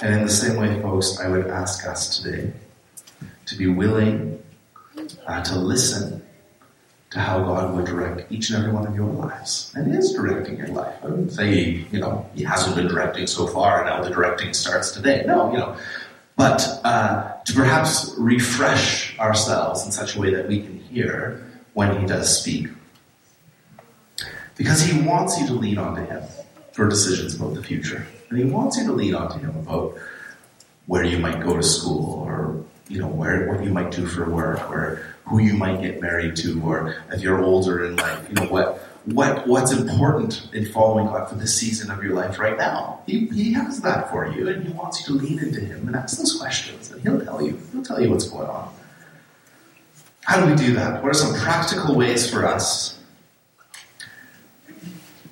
And 0.00 0.14
in 0.14 0.22
the 0.22 0.30
same 0.30 0.56
way, 0.56 0.80
folks, 0.80 1.18
I 1.20 1.28
would 1.28 1.48
ask 1.48 1.86
us 1.86 2.18
today 2.18 2.52
to 3.46 3.56
be 3.56 3.66
willing 3.66 4.42
uh, 5.26 5.42
to 5.42 5.58
listen 5.58 6.23
to 7.14 7.20
how 7.20 7.38
God 7.38 7.74
would 7.74 7.86
direct 7.86 8.30
each 8.30 8.50
and 8.50 8.58
every 8.58 8.72
one 8.72 8.86
of 8.88 8.94
your 8.96 9.06
lives. 9.06 9.72
And 9.76 9.94
is 9.94 10.12
directing 10.12 10.58
your 10.58 10.66
life. 10.66 10.96
I 11.00 11.06
wouldn't 11.06 11.32
say, 11.32 11.86
you 11.92 12.00
know, 12.00 12.28
He 12.34 12.42
hasn't 12.42 12.74
been 12.74 12.88
directing 12.88 13.28
so 13.28 13.46
far 13.46 13.78
and 13.78 13.88
now 13.88 14.02
the 14.02 14.12
directing 14.12 14.52
starts 14.52 14.90
today. 14.90 15.22
No, 15.24 15.52
you 15.52 15.58
know. 15.58 15.76
But 16.36 16.66
uh, 16.82 17.34
to 17.44 17.52
perhaps 17.52 18.12
refresh 18.18 19.16
ourselves 19.20 19.86
in 19.86 19.92
such 19.92 20.16
a 20.16 20.20
way 20.20 20.34
that 20.34 20.48
we 20.48 20.62
can 20.62 20.80
hear 20.80 21.46
when 21.74 22.00
He 22.00 22.04
does 22.04 22.36
speak. 22.36 22.66
Because 24.56 24.82
He 24.82 25.00
wants 25.00 25.38
you 25.38 25.46
to 25.46 25.52
lean 25.52 25.78
onto 25.78 26.04
Him 26.04 26.24
for 26.72 26.88
decisions 26.88 27.36
about 27.36 27.54
the 27.54 27.62
future. 27.62 28.04
And 28.28 28.40
He 28.40 28.44
wants 28.44 28.76
you 28.76 28.86
to 28.86 28.92
lean 28.92 29.14
onto 29.14 29.38
Him 29.38 29.56
about 29.56 29.96
where 30.86 31.04
you 31.04 31.18
might 31.18 31.40
go 31.40 31.56
to 31.56 31.62
school 31.62 32.24
or 32.26 32.64
you 32.88 32.98
know 32.98 33.06
where 33.06 33.48
what 33.50 33.64
you 33.64 33.70
might 33.70 33.92
do 33.92 34.04
for 34.04 34.28
work 34.28 34.68
or 34.68 35.13
who 35.26 35.40
you 35.40 35.54
might 35.54 35.80
get 35.80 36.00
married 36.00 36.36
to 36.36 36.60
or 36.62 36.96
if 37.10 37.22
you're 37.22 37.42
older 37.42 37.84
in 37.84 37.96
life 37.96 38.26
you 38.28 38.34
know 38.34 38.46
what 38.46 38.84
what 39.04 39.46
what's 39.46 39.72
important 39.72 40.48
in 40.54 40.64
following 40.66 41.06
God 41.06 41.28
for 41.28 41.34
the 41.34 41.46
season 41.46 41.90
of 41.90 42.02
your 42.02 42.14
life 42.14 42.38
right 42.38 42.56
now? 42.56 43.00
He, 43.06 43.26
he 43.26 43.52
has 43.52 43.82
that 43.82 44.10
for 44.10 44.26
you 44.26 44.48
and 44.48 44.66
he 44.66 44.72
wants 44.72 45.00
you 45.00 45.18
to 45.18 45.24
lean 45.24 45.38
into 45.38 45.60
him 45.60 45.86
and 45.86 45.96
ask 45.96 46.16
those 46.16 46.38
questions 46.38 46.90
and 46.90 47.02
he'll 47.02 47.20
tell 47.22 47.42
you. 47.42 47.58
He'll 47.72 47.82
tell 47.82 48.00
you 48.00 48.10
what's 48.10 48.28
going 48.28 48.48
on. 48.48 48.72
How 50.22 50.42
do 50.42 50.50
we 50.50 50.56
do 50.56 50.72
that? 50.74 51.02
What 51.02 51.10
are 51.10 51.14
some 51.14 51.34
practical 51.34 51.94
ways 51.94 52.30
for 52.30 52.46
us 52.46 52.98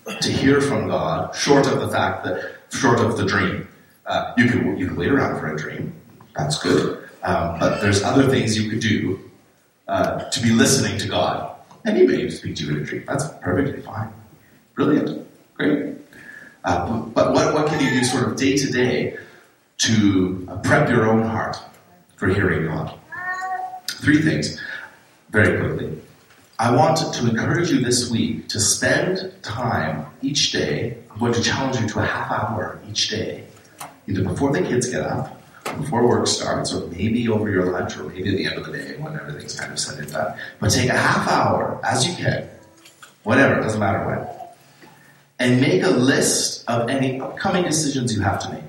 to 0.06 0.30
hear 0.30 0.60
from 0.60 0.88
God 0.88 1.34
short 1.34 1.66
of 1.66 1.80
the 1.80 1.88
fact 1.88 2.24
that 2.24 2.56
short 2.70 3.00
of 3.00 3.16
the 3.16 3.24
dream? 3.24 3.68
Uh, 4.04 4.34
you 4.36 4.48
can 4.48 4.76
you 4.76 4.88
can 4.88 4.96
wait 4.96 5.08
around 5.08 5.40
for 5.40 5.54
a 5.54 5.56
dream. 5.56 5.94
That's 6.36 6.62
good. 6.62 7.08
Um, 7.22 7.58
but 7.58 7.80
there's 7.80 8.02
other 8.02 8.28
things 8.28 8.58
you 8.58 8.68
could 8.68 8.80
do 8.80 9.30
uh, 9.88 10.30
to 10.30 10.40
be 10.40 10.50
listening 10.50 10.98
to 10.98 11.08
God. 11.08 11.56
He 11.84 12.06
may 12.06 12.30
speak 12.30 12.56
to 12.56 12.64
you 12.64 12.76
in 12.76 12.82
a 12.82 12.84
dream. 12.84 13.04
That's 13.06 13.28
perfectly 13.40 13.82
fine. 13.82 14.12
Brilliant. 14.74 15.26
Great. 15.54 15.96
Uh, 16.64 17.00
but 17.06 17.32
what, 17.32 17.54
what 17.54 17.66
can 17.66 17.80
you 17.84 17.90
do 17.90 18.04
sort 18.04 18.28
of 18.28 18.36
day 18.36 18.56
to 18.56 18.70
day 18.70 19.18
to 19.78 20.46
uh, 20.48 20.56
prep 20.58 20.88
your 20.88 21.10
own 21.10 21.22
heart 21.22 21.56
for 22.16 22.28
hearing 22.28 22.66
God? 22.66 22.94
Three 23.88 24.22
things, 24.22 24.60
very 25.30 25.58
quickly. 25.58 25.98
I 26.58 26.74
want 26.74 26.98
to 26.98 27.28
encourage 27.28 27.70
you 27.70 27.80
this 27.80 28.08
week 28.10 28.48
to 28.50 28.60
spend 28.60 29.32
time 29.42 30.06
each 30.22 30.52
day. 30.52 30.98
I'm 31.10 31.18
going 31.18 31.32
to 31.32 31.42
challenge 31.42 31.80
you 31.80 31.88
to 31.88 31.98
a 31.98 32.04
half 32.04 32.30
hour 32.30 32.80
each 32.88 33.08
day, 33.08 33.44
either 34.06 34.22
before 34.22 34.52
the 34.52 34.62
kids 34.62 34.88
get 34.88 35.02
up 35.02 35.41
before 35.64 36.06
work 36.06 36.26
starts, 36.26 36.72
or 36.72 36.86
maybe 36.88 37.28
over 37.28 37.50
your 37.50 37.70
lunch, 37.70 37.96
or 37.96 38.04
maybe 38.04 38.30
at 38.30 38.36
the 38.36 38.46
end 38.46 38.58
of 38.58 38.66
the 38.66 38.72
day 38.72 38.96
when 38.98 39.14
everything's 39.14 39.58
kind 39.58 39.72
of 39.72 39.78
said 39.78 39.98
and 39.98 40.10
done. 40.12 40.36
But 40.60 40.70
take 40.70 40.90
a 40.90 40.96
half 40.96 41.28
hour 41.28 41.80
as 41.84 42.06
you 42.06 42.14
can, 42.14 42.48
whatever, 43.22 43.60
doesn't 43.60 43.80
matter 43.80 44.06
when, 44.06 44.26
and 45.38 45.60
make 45.60 45.82
a 45.82 45.90
list 45.90 46.68
of 46.68 46.88
any 46.88 47.20
upcoming 47.20 47.64
decisions 47.64 48.14
you 48.14 48.22
have 48.22 48.40
to 48.42 48.52
make. 48.52 48.64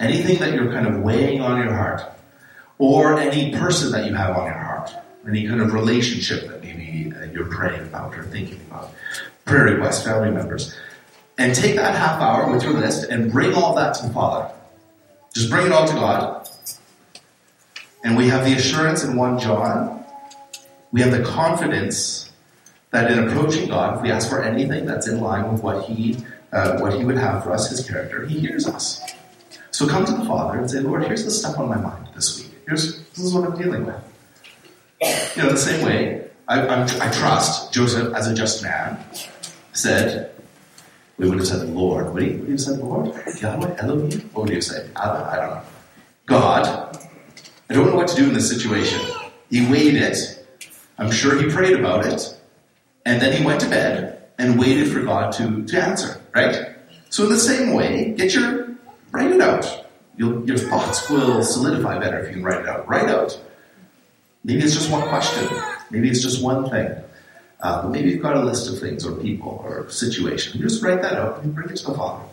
Anything 0.00 0.38
that 0.38 0.54
you're 0.54 0.72
kind 0.72 0.86
of 0.86 1.02
weighing 1.02 1.40
on 1.42 1.62
your 1.62 1.74
heart, 1.74 2.02
or 2.78 3.18
any 3.18 3.52
person 3.52 3.92
that 3.92 4.06
you 4.06 4.14
have 4.14 4.36
on 4.36 4.46
your 4.46 4.54
heart, 4.54 4.90
any 5.28 5.46
kind 5.46 5.60
of 5.60 5.74
relationship 5.74 6.48
that 6.48 6.62
maybe 6.62 7.12
uh, 7.14 7.24
you're 7.26 7.46
praying 7.46 7.82
about 7.82 8.16
or 8.16 8.24
thinking 8.24 8.58
about, 8.70 8.94
prayer 9.44 9.64
requests, 9.64 10.04
family 10.04 10.30
members. 10.30 10.74
And 11.36 11.54
take 11.54 11.76
that 11.76 11.94
half 11.94 12.20
hour 12.20 12.50
with 12.50 12.62
your 12.62 12.74
list 12.74 13.08
and 13.10 13.30
bring 13.30 13.54
all 13.54 13.74
that 13.74 13.94
to 13.94 14.06
the 14.06 14.12
Father. 14.12 14.50
Just 15.34 15.50
bring 15.50 15.66
it 15.66 15.72
all 15.72 15.86
to 15.86 15.94
God. 15.94 16.48
And 18.02 18.16
we 18.16 18.28
have 18.28 18.44
the 18.44 18.54
assurance 18.54 19.04
in 19.04 19.16
1 19.16 19.38
John, 19.38 20.04
we 20.92 21.00
have 21.02 21.12
the 21.12 21.22
confidence 21.22 22.32
that 22.90 23.10
in 23.10 23.28
approaching 23.28 23.68
God, 23.68 23.96
if 23.96 24.02
we 24.02 24.10
ask 24.10 24.28
for 24.28 24.42
anything 24.42 24.86
that's 24.86 25.06
in 25.06 25.20
line 25.20 25.52
with 25.52 25.62
what 25.62 25.84
He, 25.84 26.16
uh, 26.52 26.78
what 26.78 26.94
He 26.94 27.04
would 27.04 27.18
have 27.18 27.44
for 27.44 27.52
us, 27.52 27.70
His 27.70 27.86
character, 27.86 28.26
He 28.26 28.40
hears 28.40 28.66
us. 28.66 29.00
So 29.70 29.86
come 29.86 30.04
to 30.04 30.12
the 30.12 30.24
Father 30.24 30.58
and 30.58 30.70
say, 30.70 30.80
Lord, 30.80 31.04
here's 31.04 31.24
the 31.24 31.30
stuff 31.30 31.58
on 31.58 31.68
my 31.68 31.76
mind 31.76 32.08
this 32.14 32.38
week. 32.38 32.52
Here's, 32.66 32.98
this 33.10 33.18
is 33.18 33.32
what 33.32 33.44
I'm 33.44 33.56
dealing 33.56 33.86
with. 33.86 34.02
You 35.36 35.44
know, 35.44 35.50
the 35.50 35.56
same 35.56 35.84
way, 35.84 36.28
I, 36.48 36.82
I 36.82 37.10
trust 37.12 37.72
Joseph 37.72 38.12
as 38.14 38.26
a 38.26 38.34
just 38.34 38.62
man 38.62 38.98
said, 39.72 40.34
we 41.20 41.28
would 41.28 41.38
have 41.38 41.46
said 41.46 41.68
Lord. 41.68 42.14
Would 42.14 42.22
he, 42.22 42.30
would 42.36 42.46
he 42.46 42.52
have 42.52 42.60
said 42.60 42.78
Lord? 42.78 43.14
Yahweh? 43.40 43.76
Elohim? 43.78 44.30
What 44.32 44.42
would 44.42 44.48
he 44.48 44.54
have 44.54 44.64
said? 44.64 44.90
I 44.96 45.36
don't 45.36 45.50
know. 45.50 45.62
God. 46.24 46.98
I 47.68 47.74
don't 47.74 47.86
know 47.88 47.94
what 47.94 48.08
to 48.08 48.16
do 48.16 48.28
in 48.28 48.32
this 48.32 48.48
situation. 48.48 48.98
He 49.50 49.70
weighed 49.70 49.96
it. 49.96 50.16
I'm 50.96 51.10
sure 51.10 51.36
he 51.36 51.50
prayed 51.50 51.78
about 51.78 52.06
it. 52.06 52.40
And 53.04 53.20
then 53.20 53.36
he 53.36 53.44
went 53.44 53.60
to 53.60 53.68
bed 53.68 54.28
and 54.38 54.58
waited 54.58 54.90
for 54.90 55.02
God 55.02 55.32
to, 55.32 55.62
to 55.66 55.82
answer, 55.82 56.20
right? 56.34 56.74
So 57.10 57.24
in 57.24 57.30
the 57.30 57.38
same 57.38 57.74
way, 57.74 58.14
get 58.16 58.34
your, 58.34 58.76
write 59.10 59.30
it 59.30 59.42
out. 59.42 59.86
You'll, 60.16 60.46
your 60.46 60.56
thoughts 60.56 61.10
will 61.10 61.42
solidify 61.42 61.98
better 61.98 62.20
if 62.20 62.28
you 62.28 62.34
can 62.34 62.42
write 62.42 62.60
it 62.62 62.68
out. 62.68 62.88
Write 62.88 63.08
out. 63.10 63.38
Maybe 64.42 64.62
it's 64.62 64.74
just 64.74 64.90
one 64.90 65.06
question. 65.08 65.48
Maybe 65.90 66.08
it's 66.08 66.22
just 66.22 66.42
one 66.42 66.70
thing. 66.70 66.94
Uh, 67.62 67.88
maybe 67.88 68.10
you've 68.10 68.22
got 68.22 68.36
a 68.36 68.40
list 68.40 68.70
of 68.70 68.78
things 68.78 69.06
or 69.06 69.12
people 69.12 69.62
or 69.64 69.88
situation. 69.90 70.60
Just 70.60 70.82
write 70.82 71.02
that 71.02 71.14
out 71.14 71.42
and 71.42 71.54
bring 71.54 71.68
it 71.68 71.76
to 71.76 71.86
the 71.86 71.94
Father. 71.94 72.24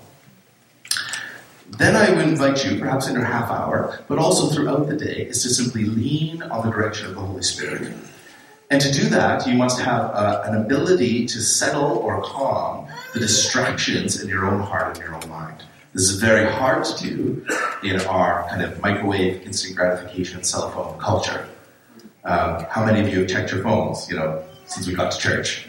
Then 1.78 1.96
I 1.98 2.10
would 2.12 2.26
invite 2.26 2.66
you, 2.66 2.80
perhaps 2.80 3.08
in 3.08 3.14
your 3.14 3.26
half 3.26 3.52
hour, 3.52 4.00
but 4.08 4.18
also 4.18 4.48
throughout 4.48 4.88
the 4.88 4.96
day, 4.96 5.28
is 5.28 5.44
to 5.44 5.50
simply 5.50 5.84
lean 5.84 6.42
on 6.44 6.66
the 6.66 6.72
direction 6.72 7.08
of 7.08 7.16
the 7.16 7.22
Holy 7.22 7.44
Spirit. 7.44 7.94
And 8.70 8.82
to 8.82 8.92
do 8.92 9.10
that, 9.10 9.46
you 9.46 9.54
must 9.54 9.80
have 9.82 10.12
uh, 10.12 10.44
an 10.46 10.56
ability 10.56 11.26
to 11.28 11.42
settle 11.42 11.98
or 11.98 12.22
calm 12.22 12.88
the 13.14 13.20
distractions 13.20 14.22
in 14.22 14.30
your 14.30 14.46
own 14.46 14.62
heart 14.62 14.98
and 14.98 15.06
your 15.06 15.16
own 15.16 15.30
mind. 15.30 15.64
This 15.94 16.10
is 16.10 16.20
very 16.20 16.50
hard 16.50 16.84
to 16.86 17.04
do 17.04 17.46
in 17.84 18.00
our 18.02 18.48
kind 18.50 18.62
of 18.62 18.80
microwave, 18.82 19.42
instant 19.44 19.76
gratification 19.76 20.44
cell 20.44 20.70
phone 20.72 20.98
culture. 21.00 21.48
Um, 22.24 22.66
how 22.70 22.86
many 22.86 23.00
of 23.02 23.10
you 23.10 23.20
have 23.20 23.30
checked 23.30 23.52
your 23.52 23.64
phones? 23.64 24.10
You 24.10 24.18
know, 24.18 24.44
since 24.68 24.88
we 24.88 24.94
got 24.94 25.12
to 25.12 25.18
church. 25.18 25.66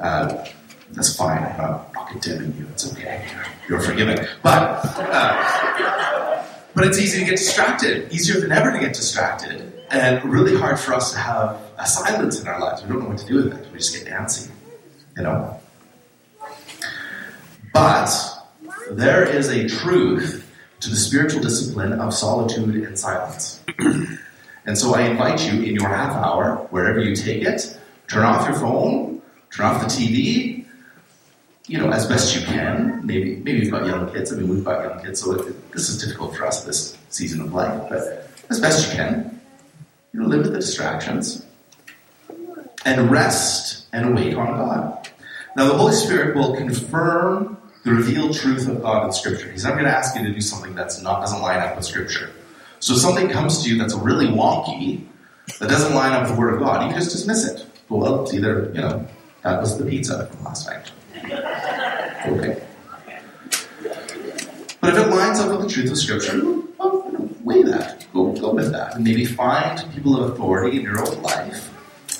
Uh, 0.00 0.44
that's 0.92 1.16
fine. 1.16 1.42
I'm 1.42 1.56
not, 1.58 1.90
condemning 2.10 2.54
you. 2.56 2.66
It's 2.72 2.92
okay. 2.92 3.26
You're, 3.32 3.46
you're 3.68 3.80
forgiven. 3.80 4.26
But 4.42 4.82
uh, 4.96 6.44
but 6.74 6.86
it's 6.86 6.98
easy 6.98 7.20
to 7.20 7.24
get 7.24 7.38
distracted. 7.38 8.12
Easier 8.12 8.40
than 8.40 8.52
ever 8.52 8.70
to 8.72 8.78
get 8.78 8.94
distracted, 8.94 9.72
and 9.90 10.24
really 10.24 10.56
hard 10.56 10.78
for 10.78 10.94
us 10.94 11.12
to 11.12 11.18
have 11.18 11.60
a 11.78 11.86
silence 11.86 12.40
in 12.40 12.46
our 12.46 12.60
lives. 12.60 12.82
We 12.82 12.88
don't 12.88 13.02
know 13.02 13.08
what 13.08 13.18
to 13.18 13.26
do 13.26 13.36
with 13.36 13.54
it. 13.54 13.72
We 13.72 13.78
just 13.78 13.94
get 13.94 14.12
antsy, 14.12 14.50
you 15.16 15.22
know. 15.22 15.60
But 17.72 18.10
there 18.90 19.24
is 19.24 19.48
a 19.48 19.68
truth 19.68 20.48
to 20.80 20.90
the 20.90 20.96
spiritual 20.96 21.40
discipline 21.40 21.94
of 21.94 22.14
solitude 22.14 22.76
and 22.84 22.98
silence. 22.98 23.60
and 24.66 24.78
so 24.78 24.94
I 24.94 25.02
invite 25.02 25.40
you 25.50 25.62
in 25.62 25.74
your 25.74 25.88
half 25.88 26.12
hour, 26.12 26.66
wherever 26.70 27.00
you 27.00 27.16
take 27.16 27.42
it, 27.42 27.78
Turn 28.08 28.24
off 28.24 28.46
your 28.46 28.58
phone, 28.58 29.22
turn 29.50 29.66
off 29.66 29.80
the 29.80 29.86
TV, 29.86 30.64
you 31.66 31.78
know, 31.78 31.90
as 31.90 32.06
best 32.06 32.34
you 32.36 32.42
can. 32.42 33.00
Maybe, 33.04 33.36
maybe 33.36 33.60
you've 33.60 33.70
got 33.70 33.86
young 33.86 34.12
kids. 34.12 34.32
I 34.32 34.36
mean, 34.36 34.48
we've 34.48 34.64
got 34.64 34.84
young 34.84 35.02
kids, 35.02 35.22
so 35.22 35.32
it, 35.32 35.72
this 35.72 35.88
is 35.88 36.02
difficult 36.02 36.36
for 36.36 36.46
us 36.46 36.64
this 36.64 36.96
season 37.08 37.40
of 37.40 37.52
life. 37.54 37.88
But 37.88 38.28
as 38.50 38.60
best 38.60 38.88
you 38.88 38.96
can, 38.96 39.40
you 40.12 40.20
know, 40.20 40.26
limit 40.26 40.52
the 40.52 40.58
distractions 40.58 41.46
and 42.84 43.10
rest 43.10 43.86
and 43.92 44.14
wait 44.14 44.34
on 44.34 44.58
God. 44.58 45.08
Now, 45.56 45.68
the 45.68 45.74
Holy 45.74 45.94
Spirit 45.94 46.36
will 46.36 46.54
confirm 46.56 47.56
the 47.84 47.92
revealed 47.92 48.34
truth 48.34 48.68
of 48.68 48.82
God 48.82 49.06
in 49.06 49.12
Scripture. 49.12 49.50
He's 49.50 49.64
not 49.64 49.72
going 49.72 49.84
to 49.84 49.90
ask 49.90 50.16
you 50.16 50.24
to 50.24 50.32
do 50.32 50.40
something 50.40 50.74
that's 50.74 51.00
not 51.00 51.20
doesn't 51.20 51.40
line 51.40 51.60
up 51.60 51.76
with 51.76 51.84
Scripture. 51.84 52.30
So, 52.80 52.94
if 52.94 53.00
something 53.00 53.30
comes 53.30 53.62
to 53.62 53.70
you 53.70 53.78
that's 53.78 53.94
really 53.94 54.26
wonky, 54.26 55.06
that 55.58 55.70
doesn't 55.70 55.94
line 55.94 56.12
up 56.12 56.22
with 56.22 56.32
the 56.32 56.38
Word 56.38 56.54
of 56.54 56.60
God, 56.60 56.82
you 56.82 56.88
can 56.90 56.98
just 56.98 57.12
dismiss 57.12 57.46
it 57.46 57.66
well, 57.88 58.22
it's 58.22 58.34
either, 58.34 58.70
you 58.74 58.80
know, 58.80 59.06
that 59.42 59.60
was 59.60 59.78
the 59.78 59.84
pizza 59.84 60.26
from 60.26 60.44
last 60.44 60.66
night. 60.66 60.90
Okay. 62.26 62.62
But 64.80 64.94
if 64.94 65.06
it 65.06 65.10
lines 65.10 65.40
up 65.40 65.50
with 65.50 65.62
the 65.62 65.68
truth 65.68 65.90
of 65.90 65.98
Scripture, 65.98 66.40
weigh 67.42 67.62
that. 67.62 68.06
Go, 68.12 68.32
go 68.32 68.54
with 68.54 68.72
that. 68.72 68.96
And 68.96 69.04
maybe 69.04 69.24
find 69.24 69.82
people 69.92 70.22
of 70.22 70.32
authority 70.32 70.78
in 70.78 70.82
your 70.82 70.98
own 71.00 71.22
life, 71.22 71.70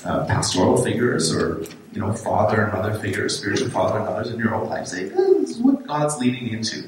uh, 0.05 0.25
pastoral 0.25 0.77
figures 0.83 1.33
or, 1.33 1.63
you 1.93 2.01
know, 2.01 2.13
father 2.13 2.63
and 2.63 2.73
mother 2.73 2.97
figures, 2.99 3.37
spiritual 3.37 3.69
father 3.69 3.97
and 3.99 4.05
mothers 4.05 4.29
in 4.31 4.39
your 4.39 4.53
own 4.53 4.67
life. 4.67 4.87
Say, 4.87 5.11
oh, 5.15 5.41
this 5.41 5.51
is 5.51 5.59
what 5.59 5.85
God's 5.87 6.17
leading 6.17 6.47
into. 6.49 6.81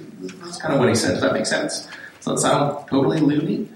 That's 0.44 0.58
kind 0.62 0.74
of 0.74 0.80
what 0.80 0.90
he 0.90 0.96
said. 0.96 1.12
Does 1.12 1.22
that 1.22 1.34
make 1.34 1.46
sense? 1.46 1.88
Does 2.18 2.26
that 2.26 2.40
sound 2.40 2.88
totally 2.88 3.20
loony? 3.20 3.70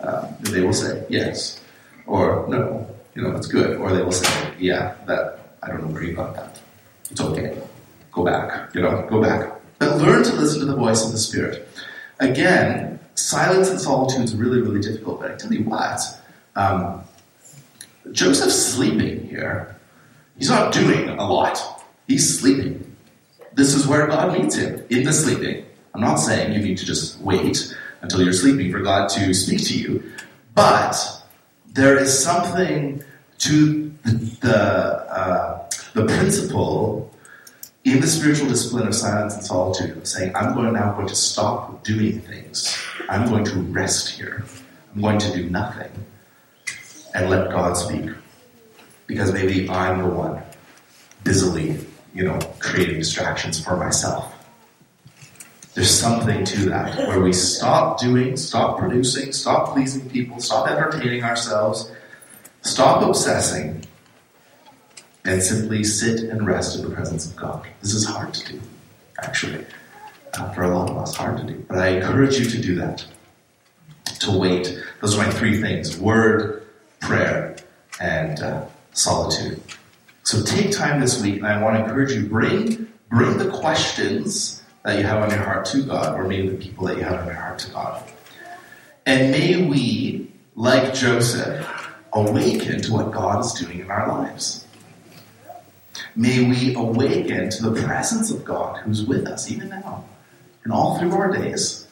Uh, 0.00 0.32
they 0.40 0.62
will 0.62 0.72
say, 0.72 1.04
yes. 1.08 1.60
Or, 2.06 2.46
no, 2.48 2.91
you 3.14 3.22
know, 3.22 3.36
it's 3.36 3.46
good. 3.46 3.78
Or 3.78 3.92
they 3.92 4.02
will 4.02 4.12
say, 4.12 4.54
yeah, 4.58 4.94
that, 5.06 5.56
I 5.62 5.68
don't 5.68 5.94
you 6.02 6.14
got 6.14 6.34
that. 6.34 6.60
It's 7.10 7.20
okay. 7.20 7.60
Go 8.10 8.24
back, 8.24 8.74
you 8.74 8.82
know, 8.82 9.06
go 9.08 9.22
back. 9.22 9.60
But 9.78 9.98
learn 9.98 10.22
to 10.24 10.32
listen 10.34 10.60
to 10.60 10.66
the 10.66 10.76
voice 10.76 11.04
of 11.04 11.12
the 11.12 11.18
Spirit. 11.18 11.68
Again, 12.20 13.00
silence 13.14 13.68
and 13.70 13.80
solitude 13.80 14.22
is 14.22 14.34
really, 14.34 14.60
really 14.60 14.80
difficult, 14.80 15.20
but 15.20 15.32
I 15.32 15.34
tell 15.34 15.52
you 15.52 15.64
what, 15.64 16.00
um, 16.56 17.02
Joseph's 18.12 18.54
sleeping 18.54 19.28
here. 19.28 19.76
He's 20.36 20.48
not 20.48 20.72
doing 20.72 21.08
a 21.08 21.26
lot. 21.26 21.84
He's 22.06 22.38
sleeping. 22.38 22.96
This 23.54 23.74
is 23.74 23.86
where 23.86 24.06
God 24.06 24.38
meets 24.38 24.56
him, 24.56 24.84
in 24.90 25.04
the 25.04 25.12
sleeping. 25.12 25.64
I'm 25.94 26.00
not 26.00 26.16
saying 26.16 26.52
you 26.52 26.60
need 26.60 26.78
to 26.78 26.86
just 26.86 27.20
wait 27.20 27.74
until 28.00 28.22
you're 28.22 28.32
sleeping 28.32 28.72
for 28.72 28.80
God 28.80 29.08
to 29.10 29.34
speak 29.34 29.64
to 29.66 29.78
you, 29.78 30.12
but 30.54 31.21
there 31.72 31.96
is 31.98 32.22
something 32.22 33.02
to 33.38 33.92
the, 34.04 34.12
the, 34.40 34.56
uh, 34.56 35.70
the 35.94 36.04
principle 36.04 37.10
in 37.84 38.00
the 38.00 38.06
spiritual 38.06 38.48
discipline 38.48 38.86
of 38.86 38.94
silence 38.94 39.34
and 39.34 39.44
solitude 39.44 39.96
of 39.96 40.06
saying, 40.06 40.34
I'm 40.36 40.54
going 40.54 40.72
now 40.72 40.92
going 40.92 41.08
to 41.08 41.16
stop 41.16 41.82
doing 41.82 42.20
things. 42.20 42.78
I'm 43.08 43.28
going 43.28 43.44
to 43.46 43.54
rest 43.56 44.10
here. 44.10 44.44
I'm 44.94 45.00
going 45.00 45.18
to 45.18 45.32
do 45.32 45.48
nothing 45.50 45.90
and 47.14 47.30
let 47.30 47.50
God 47.50 47.74
speak. 47.74 48.10
Because 49.06 49.32
maybe 49.32 49.68
I'm 49.68 49.98
the 49.98 50.08
one 50.08 50.42
busily, 51.24 51.78
you 52.14 52.24
know, 52.24 52.38
creating 52.60 52.98
distractions 52.98 53.62
for 53.62 53.76
myself. 53.76 54.31
There's 55.74 55.90
something 55.90 56.44
to 56.44 56.68
that 56.68 57.08
where 57.08 57.20
we 57.20 57.32
stop 57.32 57.98
doing, 57.98 58.36
stop 58.36 58.78
producing, 58.78 59.32
stop 59.32 59.72
pleasing 59.72 60.08
people, 60.10 60.38
stop 60.38 60.68
entertaining 60.68 61.24
ourselves, 61.24 61.90
stop 62.60 63.02
obsessing, 63.02 63.82
and 65.24 65.42
simply 65.42 65.82
sit 65.82 66.20
and 66.20 66.46
rest 66.46 66.78
in 66.78 66.84
the 66.84 66.94
presence 66.94 67.24
of 67.24 67.36
God. 67.36 67.66
This 67.80 67.94
is 67.94 68.04
hard 68.04 68.34
to 68.34 68.52
do, 68.52 68.60
actually, 69.22 69.64
uh, 70.34 70.50
for 70.52 70.64
a 70.64 70.76
lot 70.76 70.90
of 70.90 70.98
us, 70.98 71.14
hard 71.14 71.38
to 71.38 71.44
do. 71.44 71.64
But 71.68 71.78
I 71.78 71.88
encourage 71.88 72.38
you 72.38 72.44
to 72.44 72.60
do 72.60 72.74
that, 72.74 73.06
to 74.20 74.38
wait. 74.38 74.78
Those 75.00 75.16
are 75.16 75.24
my 75.24 75.30
three 75.30 75.58
things 75.58 75.98
word, 75.98 76.66
prayer, 77.00 77.56
and 77.98 78.42
uh, 78.42 78.66
solitude. 78.92 79.62
So 80.24 80.42
take 80.42 80.70
time 80.70 81.00
this 81.00 81.22
week, 81.22 81.36
and 81.36 81.46
I 81.46 81.62
want 81.62 81.76
to 81.76 81.84
encourage 81.84 82.12
you 82.12 82.26
bring 82.26 82.88
bring 83.08 83.38
the 83.38 83.50
questions 83.50 84.61
that 84.84 84.98
you 84.98 85.04
have 85.04 85.22
on 85.22 85.30
your 85.30 85.40
heart 85.40 85.64
to 85.66 85.82
God, 85.82 86.18
or 86.18 86.24
maybe 86.26 86.48
the 86.48 86.56
people 86.56 86.86
that 86.86 86.96
you 86.96 87.04
have 87.04 87.20
on 87.20 87.26
your 87.26 87.34
heart 87.34 87.58
to 87.60 87.70
God. 87.70 88.02
And 89.06 89.30
may 89.30 89.64
we, 89.64 90.30
like 90.54 90.94
Joseph, 90.94 91.66
awaken 92.12 92.82
to 92.82 92.92
what 92.92 93.10
God 93.10 93.44
is 93.44 93.52
doing 93.52 93.80
in 93.80 93.90
our 93.90 94.08
lives. 94.08 94.66
May 96.14 96.44
we 96.48 96.74
awaken 96.74 97.50
to 97.50 97.70
the 97.70 97.82
presence 97.82 98.30
of 98.30 98.44
God 98.44 98.78
who's 98.78 99.04
with 99.04 99.26
us 99.26 99.50
even 99.50 99.70
now 99.70 100.04
and 100.64 100.72
all 100.72 100.98
through 100.98 101.12
our 101.12 101.32
days. 101.32 101.86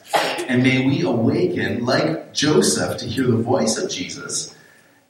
And 0.47 0.63
may 0.63 0.85
we 0.85 1.01
awaken, 1.01 1.85
like 1.85 2.33
Joseph, 2.33 2.97
to 2.99 3.05
hear 3.05 3.25
the 3.25 3.37
voice 3.37 3.77
of 3.77 3.89
Jesus 3.89 4.55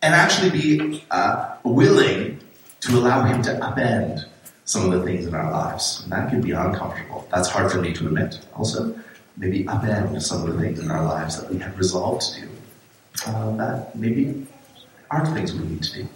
and 0.02 0.14
actually 0.14 0.50
be 0.50 1.04
uh, 1.12 1.56
willing 1.64 2.40
to 2.82 2.98
allow 2.98 3.24
him 3.24 3.42
to 3.44 3.52
upend 3.56 4.26
some 4.66 4.92
of 4.92 5.00
the 5.00 5.06
things 5.06 5.28
in 5.28 5.36
our 5.36 5.52
lives. 5.52 6.02
And 6.04 6.12
that 6.12 6.30
can 6.30 6.42
be 6.42 6.52
uncomfortable. 6.52 7.28
That's 7.32 7.50
hard 7.50 7.72
for 7.72 7.82
me 7.82 7.94
to 7.94 8.08
admit. 8.08 8.40
Also, 8.56 8.96
maybe 9.38 9.64
upend 9.66 10.22
some 10.22 10.48
of 10.48 10.54
the 10.54 10.62
things 10.62 10.80
in 10.80 10.92
our 10.92 11.04
lives 11.04 11.40
that 11.42 11.52
we 11.52 11.60
have 11.60 11.78
resolved 11.78 12.34
to 12.34 12.42
do. 12.42 12.50
Uh, 13.28 13.56
that 13.58 13.96
maybe 13.96 14.46
aren't 15.10 15.34
things 15.36 15.54
we 15.54 15.68
need 15.68 15.84
to 15.84 16.04
do. 16.04 16.08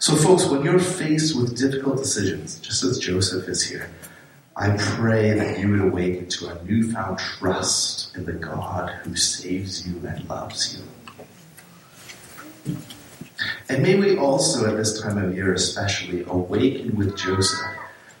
So, 0.00 0.14
folks, 0.14 0.46
when 0.46 0.62
you're 0.62 0.78
faced 0.78 1.36
with 1.36 1.56
difficult 1.56 1.98
decisions, 1.98 2.58
just 2.60 2.84
as 2.84 2.98
Joseph 2.98 3.48
is 3.48 3.62
here, 3.62 3.90
I 4.56 4.76
pray 4.76 5.34
that 5.34 5.58
you 5.58 5.70
would 5.70 5.80
awaken 5.80 6.28
to 6.28 6.48
a 6.48 6.64
newfound 6.64 7.18
trust 7.18 8.16
in 8.16 8.24
the 8.24 8.32
God 8.32 8.90
who 9.02 9.14
saves 9.14 9.86
you 9.86 10.04
and 10.06 10.28
loves 10.28 10.76
you. 10.76 10.84
And 13.68 13.82
may 13.82 13.96
we 13.96 14.16
also, 14.16 14.66
at 14.66 14.76
this 14.76 15.00
time 15.00 15.18
of 15.18 15.34
year 15.34 15.52
especially, 15.52 16.24
awaken 16.24 16.96
with 16.96 17.16
Joseph 17.16 17.60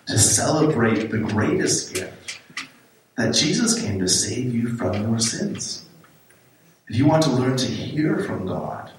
to 0.06 0.18
celebrate 0.18 1.10
the 1.10 1.18
greatest 1.18 1.94
gift 1.94 2.40
that 3.16 3.34
Jesus 3.34 3.80
came 3.80 3.98
to 3.98 4.08
save 4.08 4.54
you 4.54 4.76
from 4.76 5.02
your 5.02 5.18
sins. 5.18 5.84
If 6.88 6.96
you 6.96 7.06
want 7.06 7.22
to 7.24 7.30
learn 7.30 7.56
to 7.56 7.66
hear 7.66 8.18
from 8.20 8.46
God, 8.46 8.90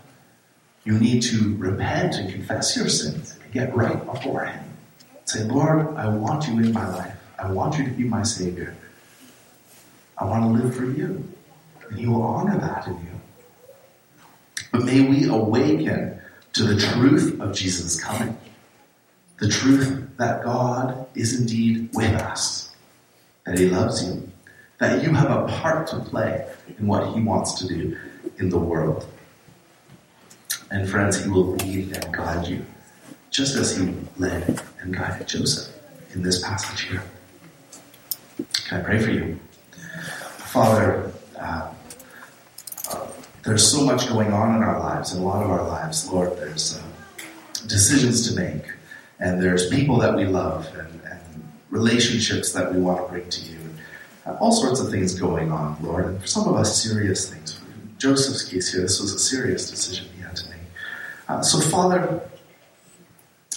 you 0.83 0.97
need 0.97 1.21
to 1.23 1.55
repent 1.57 2.15
and 2.15 2.31
confess 2.31 2.75
your 2.75 2.89
sins 2.89 3.37
and 3.43 3.53
get 3.53 3.75
right 3.75 4.03
before 4.05 4.45
Him. 4.45 4.63
Say, 5.25 5.43
Lord, 5.43 5.95
I 5.95 6.09
want 6.09 6.47
you 6.47 6.53
in 6.59 6.73
my 6.73 6.87
life. 6.89 7.15
I 7.37 7.51
want 7.51 7.77
you 7.77 7.85
to 7.85 7.91
be 7.91 8.03
my 8.03 8.23
Savior. 8.23 8.75
I 10.17 10.25
want 10.25 10.43
to 10.43 10.63
live 10.63 10.75
for 10.75 10.85
you. 10.85 11.27
And 11.89 11.99
He 11.99 12.07
will 12.07 12.23
honor 12.23 12.59
that 12.59 12.87
in 12.87 12.93
you. 12.93 13.21
But 14.71 14.85
may 14.85 15.01
we 15.01 15.27
awaken 15.27 16.19
to 16.53 16.63
the 16.63 16.79
truth 16.79 17.39
of 17.39 17.55
Jesus' 17.55 18.01
coming. 18.01 18.37
The 19.39 19.47
truth 19.47 20.09
that 20.17 20.43
God 20.43 21.07
is 21.15 21.39
indeed 21.39 21.89
with 21.93 22.13
us, 22.15 22.71
that 23.45 23.57
He 23.57 23.69
loves 23.69 24.03
you, 24.03 24.29
that 24.79 25.03
you 25.03 25.13
have 25.13 25.31
a 25.31 25.47
part 25.47 25.87
to 25.87 25.99
play 25.99 26.47
in 26.77 26.87
what 26.87 27.13
He 27.13 27.21
wants 27.21 27.53
to 27.59 27.67
do 27.67 27.97
in 28.37 28.49
the 28.49 28.57
world. 28.57 29.07
And 30.71 30.89
friends, 30.89 31.23
He 31.23 31.29
will 31.29 31.55
lead 31.55 31.95
and 31.95 32.13
guide 32.13 32.47
you, 32.47 32.65
just 33.29 33.55
as 33.55 33.77
He 33.77 33.93
led 34.17 34.61
and 34.81 34.93
guided 34.93 35.27
Joseph 35.27 35.73
in 36.13 36.21
this 36.21 36.43
passage 36.43 36.81
here. 36.81 37.03
Can 38.65 38.81
I 38.81 38.83
pray 38.83 38.99
for 38.99 39.11
you? 39.11 39.39
Father, 40.37 41.11
uh, 41.37 41.71
there's 43.49 43.67
so 43.67 43.83
much 43.83 44.07
going 44.07 44.31
on 44.31 44.55
in 44.55 44.61
our 44.61 44.79
lives, 44.79 45.11
in 45.11 45.23
a 45.23 45.25
lot 45.25 45.43
of 45.43 45.49
our 45.49 45.67
lives, 45.67 46.07
Lord. 46.11 46.37
There's 46.37 46.77
uh, 46.77 46.83
decisions 47.65 48.29
to 48.29 48.39
make, 48.39 48.63
and 49.19 49.41
there's 49.41 49.69
people 49.69 49.97
that 49.97 50.15
we 50.15 50.25
love, 50.25 50.67
and, 50.77 51.01
and 51.03 51.51
relationships 51.71 52.51
that 52.51 52.71
we 52.71 52.79
want 52.79 53.03
to 53.03 53.11
bring 53.11 53.27
to 53.27 53.41
you, 53.49 53.57
and 54.25 54.37
all 54.37 54.51
sorts 54.51 54.79
of 54.79 54.91
things 54.91 55.19
going 55.19 55.51
on, 55.51 55.75
Lord. 55.81 56.05
And 56.05 56.21
for 56.21 56.27
some 56.27 56.47
of 56.47 56.55
us, 56.57 56.83
serious 56.83 57.27
things. 57.27 57.53
For 57.53 57.65
Joseph's 57.97 58.47
case 58.47 58.71
here, 58.71 58.83
this 58.83 59.01
was 59.01 59.15
a 59.15 59.19
serious 59.19 59.67
decision 59.67 60.05
he 60.15 60.21
had 60.21 60.35
to 60.35 60.49
make. 60.51 60.59
Uh, 61.27 61.41
so, 61.41 61.59
Father, 61.59 62.21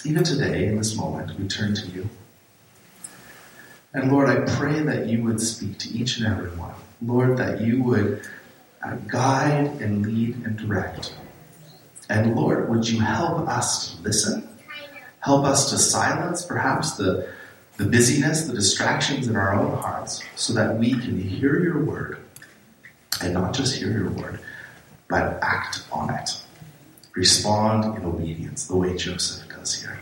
even 0.05 0.23
today, 0.23 0.65
in 0.65 0.75
this 0.75 0.97
moment, 0.97 1.37
we 1.37 1.47
turn 1.47 1.75
to 1.75 1.87
you. 1.89 2.09
And 3.93 4.11
Lord, 4.11 4.27
I 4.27 4.37
pray 4.55 4.79
that 4.79 5.05
you 5.05 5.21
would 5.21 5.39
speak 5.39 5.77
to 5.77 5.89
each 5.89 6.17
and 6.17 6.25
every 6.25 6.49
one. 6.57 6.73
Lord, 6.99 7.37
that 7.37 7.61
you 7.61 7.83
would 7.83 8.23
uh, 8.23 8.27
guide 9.07 9.67
and 9.81 10.05
lead 10.05 10.35
and 10.45 10.57
direct. 10.57 11.15
And 12.09 12.35
Lord, 12.35 12.69
would 12.69 12.87
you 12.87 12.99
help 12.99 13.47
us 13.47 13.95
to 13.95 14.01
listen? 14.01 14.47
Help 15.19 15.45
us 15.45 15.69
to 15.69 15.77
silence 15.77 16.45
perhaps 16.45 16.97
the, 16.97 17.29
the 17.77 17.85
busyness, 17.85 18.45
the 18.45 18.53
distractions 18.53 19.27
in 19.27 19.35
our 19.35 19.53
own 19.55 19.77
hearts, 19.77 20.21
so 20.35 20.53
that 20.53 20.77
we 20.77 20.91
can 20.91 21.19
hear 21.19 21.63
your 21.63 21.83
word. 21.83 22.17
And 23.21 23.33
not 23.33 23.53
just 23.53 23.75
hear 23.75 23.91
your 23.91 24.09
word, 24.09 24.39
but 25.07 25.39
act 25.41 25.85
on 25.91 26.09
it. 26.13 26.29
Respond 27.15 27.97
in 27.97 28.05
obedience, 28.05 28.67
the 28.67 28.75
way 28.75 28.97
Joseph 28.97 29.47
does 29.47 29.81
here. 29.81 29.99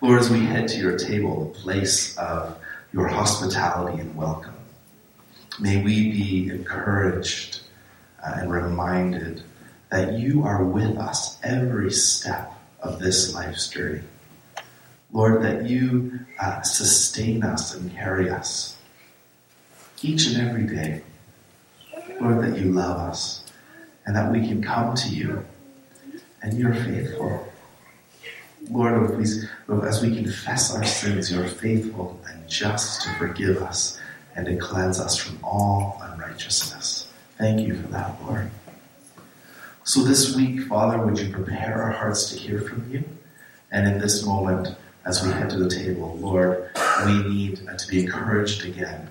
Lord, 0.00 0.20
as 0.20 0.30
we 0.30 0.40
head 0.40 0.68
to 0.68 0.78
your 0.78 0.98
table, 0.98 1.52
the 1.52 1.60
place 1.60 2.16
of 2.18 2.58
your 2.92 3.06
hospitality 3.06 4.00
and 4.00 4.14
welcome, 4.16 4.54
may 5.60 5.82
we 5.82 6.10
be 6.10 6.50
encouraged 6.50 7.60
uh, 8.24 8.34
and 8.36 8.52
reminded 8.52 9.42
that 9.90 10.14
you 10.14 10.44
are 10.44 10.64
with 10.64 10.96
us 10.96 11.38
every 11.42 11.90
step 11.90 12.52
of 12.80 12.98
this 12.98 13.34
life's 13.34 13.68
journey. 13.68 14.02
Lord, 15.12 15.42
that 15.42 15.66
you 15.66 16.20
uh, 16.40 16.62
sustain 16.62 17.44
us 17.44 17.74
and 17.74 17.92
carry 17.92 18.28
us 18.28 18.76
each 20.02 20.26
and 20.26 20.48
every 20.48 20.64
day. 20.64 21.02
Lord, 22.20 22.42
that 22.42 22.58
you 22.58 22.72
love 22.72 22.98
us 22.98 23.44
and 24.06 24.16
that 24.16 24.30
we 24.32 24.46
can 24.46 24.62
come 24.62 24.94
to 24.94 25.08
you 25.08 25.44
and 26.42 26.58
you're 26.58 26.74
faithful. 26.74 27.52
Lord, 28.70 29.20
as 29.20 30.02
we 30.02 30.16
confess 30.16 30.74
our 30.74 30.84
sins, 30.84 31.30
you're 31.30 31.46
faithful 31.46 32.20
and 32.28 32.48
just 32.48 33.02
to 33.02 33.14
forgive 33.14 33.62
us 33.62 34.00
and 34.36 34.46
to 34.46 34.56
cleanse 34.56 35.00
us 35.00 35.16
from 35.16 35.38
all 35.42 36.00
unrighteousness. 36.02 37.08
Thank 37.38 37.66
you 37.66 37.80
for 37.80 37.88
that, 37.88 38.16
Lord. 38.22 38.50
So 39.84 40.02
this 40.02 40.34
week, 40.34 40.62
Father, 40.62 40.98
would 41.04 41.18
you 41.18 41.32
prepare 41.32 41.82
our 41.82 41.90
hearts 41.90 42.30
to 42.30 42.38
hear 42.38 42.60
from 42.60 42.90
you? 42.90 43.04
And 43.70 43.86
in 43.86 43.98
this 43.98 44.24
moment, 44.24 44.76
as 45.04 45.22
we 45.22 45.30
head 45.32 45.50
to 45.50 45.58
the 45.58 45.68
table, 45.68 46.16
Lord, 46.20 46.70
we 47.04 47.22
need 47.28 47.60
uh, 47.68 47.76
to 47.76 47.88
be 47.88 48.04
encouraged 48.04 48.64
again 48.64 49.10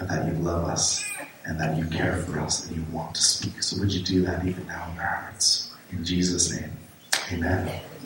that 0.00 0.26
you 0.26 0.32
love 0.34 0.64
us 0.64 1.04
and 1.44 1.60
that 1.60 1.76
you 1.76 1.84
care 1.86 2.16
for 2.16 2.40
us 2.40 2.66
and 2.66 2.76
you 2.76 2.84
want 2.90 3.14
to 3.14 3.22
speak. 3.22 3.62
So 3.62 3.78
would 3.78 3.92
you 3.92 4.02
do 4.02 4.22
that 4.22 4.44
even 4.44 4.66
now 4.66 4.90
in 4.92 4.98
our 4.98 5.06
hearts? 5.06 5.72
In 5.92 6.04
Jesus' 6.04 6.50
name, 6.50 6.72
amen. 7.32 7.70